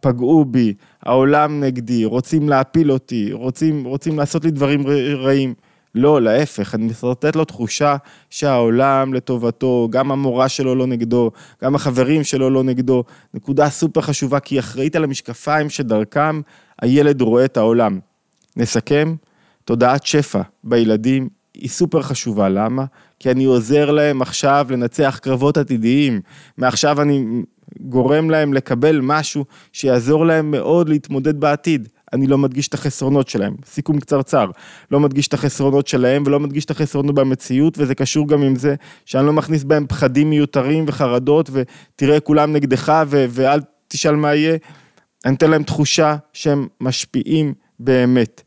פגעו 0.00 0.44
בי, 0.44 0.74
העולם 1.02 1.60
נגדי, 1.60 2.04
רוצים 2.04 2.48
להפיל 2.48 2.92
אותי, 2.92 3.32
רוצים, 3.32 3.84
רוצים 3.84 4.18
לעשות 4.18 4.44
לי 4.44 4.50
דברים 4.50 4.84
רעים. 5.16 5.54
לא, 5.96 6.22
להפך, 6.22 6.74
אני 6.74 6.86
משרטט 6.86 7.36
לו 7.36 7.44
תחושה 7.44 7.96
שהעולם 8.30 9.14
לטובתו, 9.14 9.88
גם 9.90 10.12
המורה 10.12 10.48
שלו 10.48 10.74
לא 10.74 10.86
נגדו, 10.86 11.30
גם 11.62 11.74
החברים 11.74 12.24
שלו 12.24 12.50
לא 12.50 12.62
נגדו. 12.62 13.04
נקודה 13.34 13.70
סופר 13.70 14.00
חשובה, 14.00 14.40
כי 14.40 14.54
היא 14.54 14.60
אחראית 14.60 14.96
על 14.96 15.04
המשקפיים 15.04 15.70
שדרכם 15.70 16.40
הילד 16.82 17.20
רואה 17.20 17.44
את 17.44 17.56
העולם. 17.56 17.98
נסכם, 18.56 19.14
תודעת 19.64 20.06
שפע 20.06 20.42
בילדים 20.64 21.28
היא 21.54 21.68
סופר 21.68 22.02
חשובה, 22.02 22.48
למה? 22.48 22.84
כי 23.18 23.30
אני 23.30 23.44
עוזר 23.44 23.90
להם 23.90 24.22
עכשיו 24.22 24.66
לנצח 24.70 25.18
קרבות 25.22 25.56
עתידיים. 25.56 26.20
מעכשיו 26.58 27.02
אני 27.02 27.42
גורם 27.80 28.30
להם 28.30 28.54
לקבל 28.54 29.00
משהו 29.02 29.44
שיעזור 29.72 30.26
להם 30.26 30.50
מאוד 30.50 30.88
להתמודד 30.88 31.40
בעתיד. 31.40 31.88
אני 32.12 32.26
לא 32.26 32.38
מדגיש 32.38 32.68
את 32.68 32.74
החסרונות 32.74 33.28
שלהם, 33.28 33.56
סיכום 33.64 34.00
קצרצר, 34.00 34.50
לא 34.90 35.00
מדגיש 35.00 35.28
את 35.28 35.34
החסרונות 35.34 35.86
שלהם 35.86 36.22
ולא 36.26 36.40
מדגיש 36.40 36.64
את 36.64 36.70
החסרונות 36.70 37.14
במציאות 37.14 37.78
וזה 37.78 37.94
קשור 37.94 38.28
גם 38.28 38.42
עם 38.42 38.56
זה 38.56 38.74
שאני 39.04 39.26
לא 39.26 39.32
מכניס 39.32 39.64
בהם 39.64 39.86
פחדים 39.86 40.30
מיותרים 40.30 40.84
וחרדות 40.88 41.50
ותראה 41.52 42.20
כולם 42.20 42.52
נגדך 42.52 43.02
ו- 43.06 43.26
ואל 43.28 43.60
תשאל 43.88 44.16
מה 44.16 44.34
יהיה, 44.34 44.56
אני 45.24 45.34
אתן 45.34 45.50
להם 45.50 45.62
תחושה 45.62 46.16
שהם 46.32 46.66
משפיעים 46.80 47.54
באמת. 47.80 48.42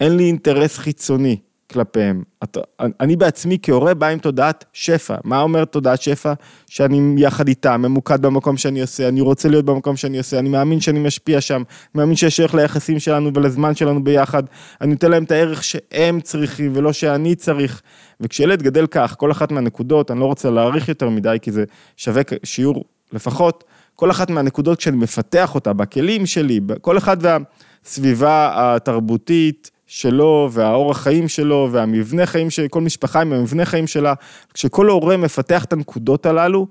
אין 0.00 0.16
לי 0.16 0.24
אינטרס 0.24 0.78
חיצוני, 0.78 1.36
כלפיהם. 1.72 2.22
אתה, 2.44 2.60
אני 3.00 3.16
בעצמי 3.16 3.58
כהורה 3.62 3.94
בא 3.94 4.06
עם 4.06 4.18
תודעת 4.18 4.64
שפע. 4.72 5.14
מה 5.24 5.40
אומרת 5.40 5.72
תודעת 5.72 6.02
שפע? 6.02 6.32
שאני 6.66 7.22
יחד 7.22 7.48
איתם, 7.48 7.82
ממוקד 7.82 8.22
במקום 8.22 8.56
שאני 8.56 8.80
עושה, 8.80 9.08
אני 9.08 9.20
רוצה 9.20 9.48
להיות 9.48 9.64
במקום 9.64 9.96
שאני 9.96 10.18
עושה, 10.18 10.38
אני 10.38 10.48
מאמין 10.48 10.80
שאני 10.80 10.98
משפיע 10.98 11.40
שם, 11.40 11.62
מאמין 11.94 12.16
שיש 12.16 12.40
ערך 12.40 12.54
ליחסים 12.54 12.98
שלנו 12.98 13.30
ולזמן 13.34 13.74
שלנו 13.74 14.04
ביחד. 14.04 14.42
אני 14.80 14.90
נותן 14.92 15.10
להם 15.10 15.24
את 15.24 15.30
הערך 15.30 15.64
שהם 15.64 16.20
צריכים 16.20 16.72
ולא 16.74 16.92
שאני 16.92 17.34
צריך. 17.34 17.82
וכשילד 18.20 18.62
גדל 18.62 18.86
כך, 18.86 19.14
כל 19.18 19.30
אחת 19.30 19.52
מהנקודות, 19.52 20.10
אני 20.10 20.20
לא 20.20 20.24
רוצה 20.24 20.50
להאריך 20.50 20.88
יותר 20.88 21.08
מדי 21.08 21.36
כי 21.42 21.52
זה 21.52 21.64
שווה 21.96 22.22
שיעור 22.44 22.84
לפחות, 23.12 23.64
כל 23.94 24.10
אחת 24.10 24.30
מהנקודות 24.30 24.78
כשאני 24.78 24.96
מפתח 24.96 25.54
אותה 25.54 25.72
בכלים 25.72 26.26
שלי, 26.26 26.60
כל 26.80 26.98
אחד 26.98 27.16
והסביבה 27.20 28.52
התרבותית, 28.56 29.70
שלו 29.86 30.48
והאורח 30.52 30.98
חיים 30.98 31.28
שלו 31.28 31.68
והמבנה 31.72 32.26
חיים 32.26 32.50
של 32.50 32.68
כל 32.68 32.80
משפחה 32.80 33.20
עם 33.20 33.32
המבנה 33.32 33.64
חיים 33.64 33.86
שלה, 33.86 34.14
כשכל 34.54 34.88
הורה 34.88 35.16
מפתח 35.16 35.64
את 35.64 35.72
הנקודות 35.72 36.26
הללו, 36.26 36.66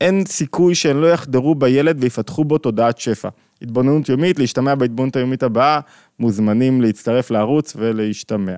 אין 0.00 0.24
סיכוי 0.26 0.74
שהן 0.74 0.96
לא 0.96 1.06
יחדרו 1.06 1.54
בילד 1.54 1.96
ויפתחו 2.00 2.44
בו 2.44 2.58
תודעת 2.58 2.98
שפע. 2.98 3.28
התבוננות 3.62 4.08
יומית, 4.08 4.38
להשתמע 4.38 4.74
בהתבוננות 4.74 5.16
היומית 5.16 5.42
הבאה, 5.42 5.80
מוזמנים 6.18 6.80
להצטרף 6.80 7.30
לערוץ 7.30 7.72
ולהשתמע. 7.76 8.54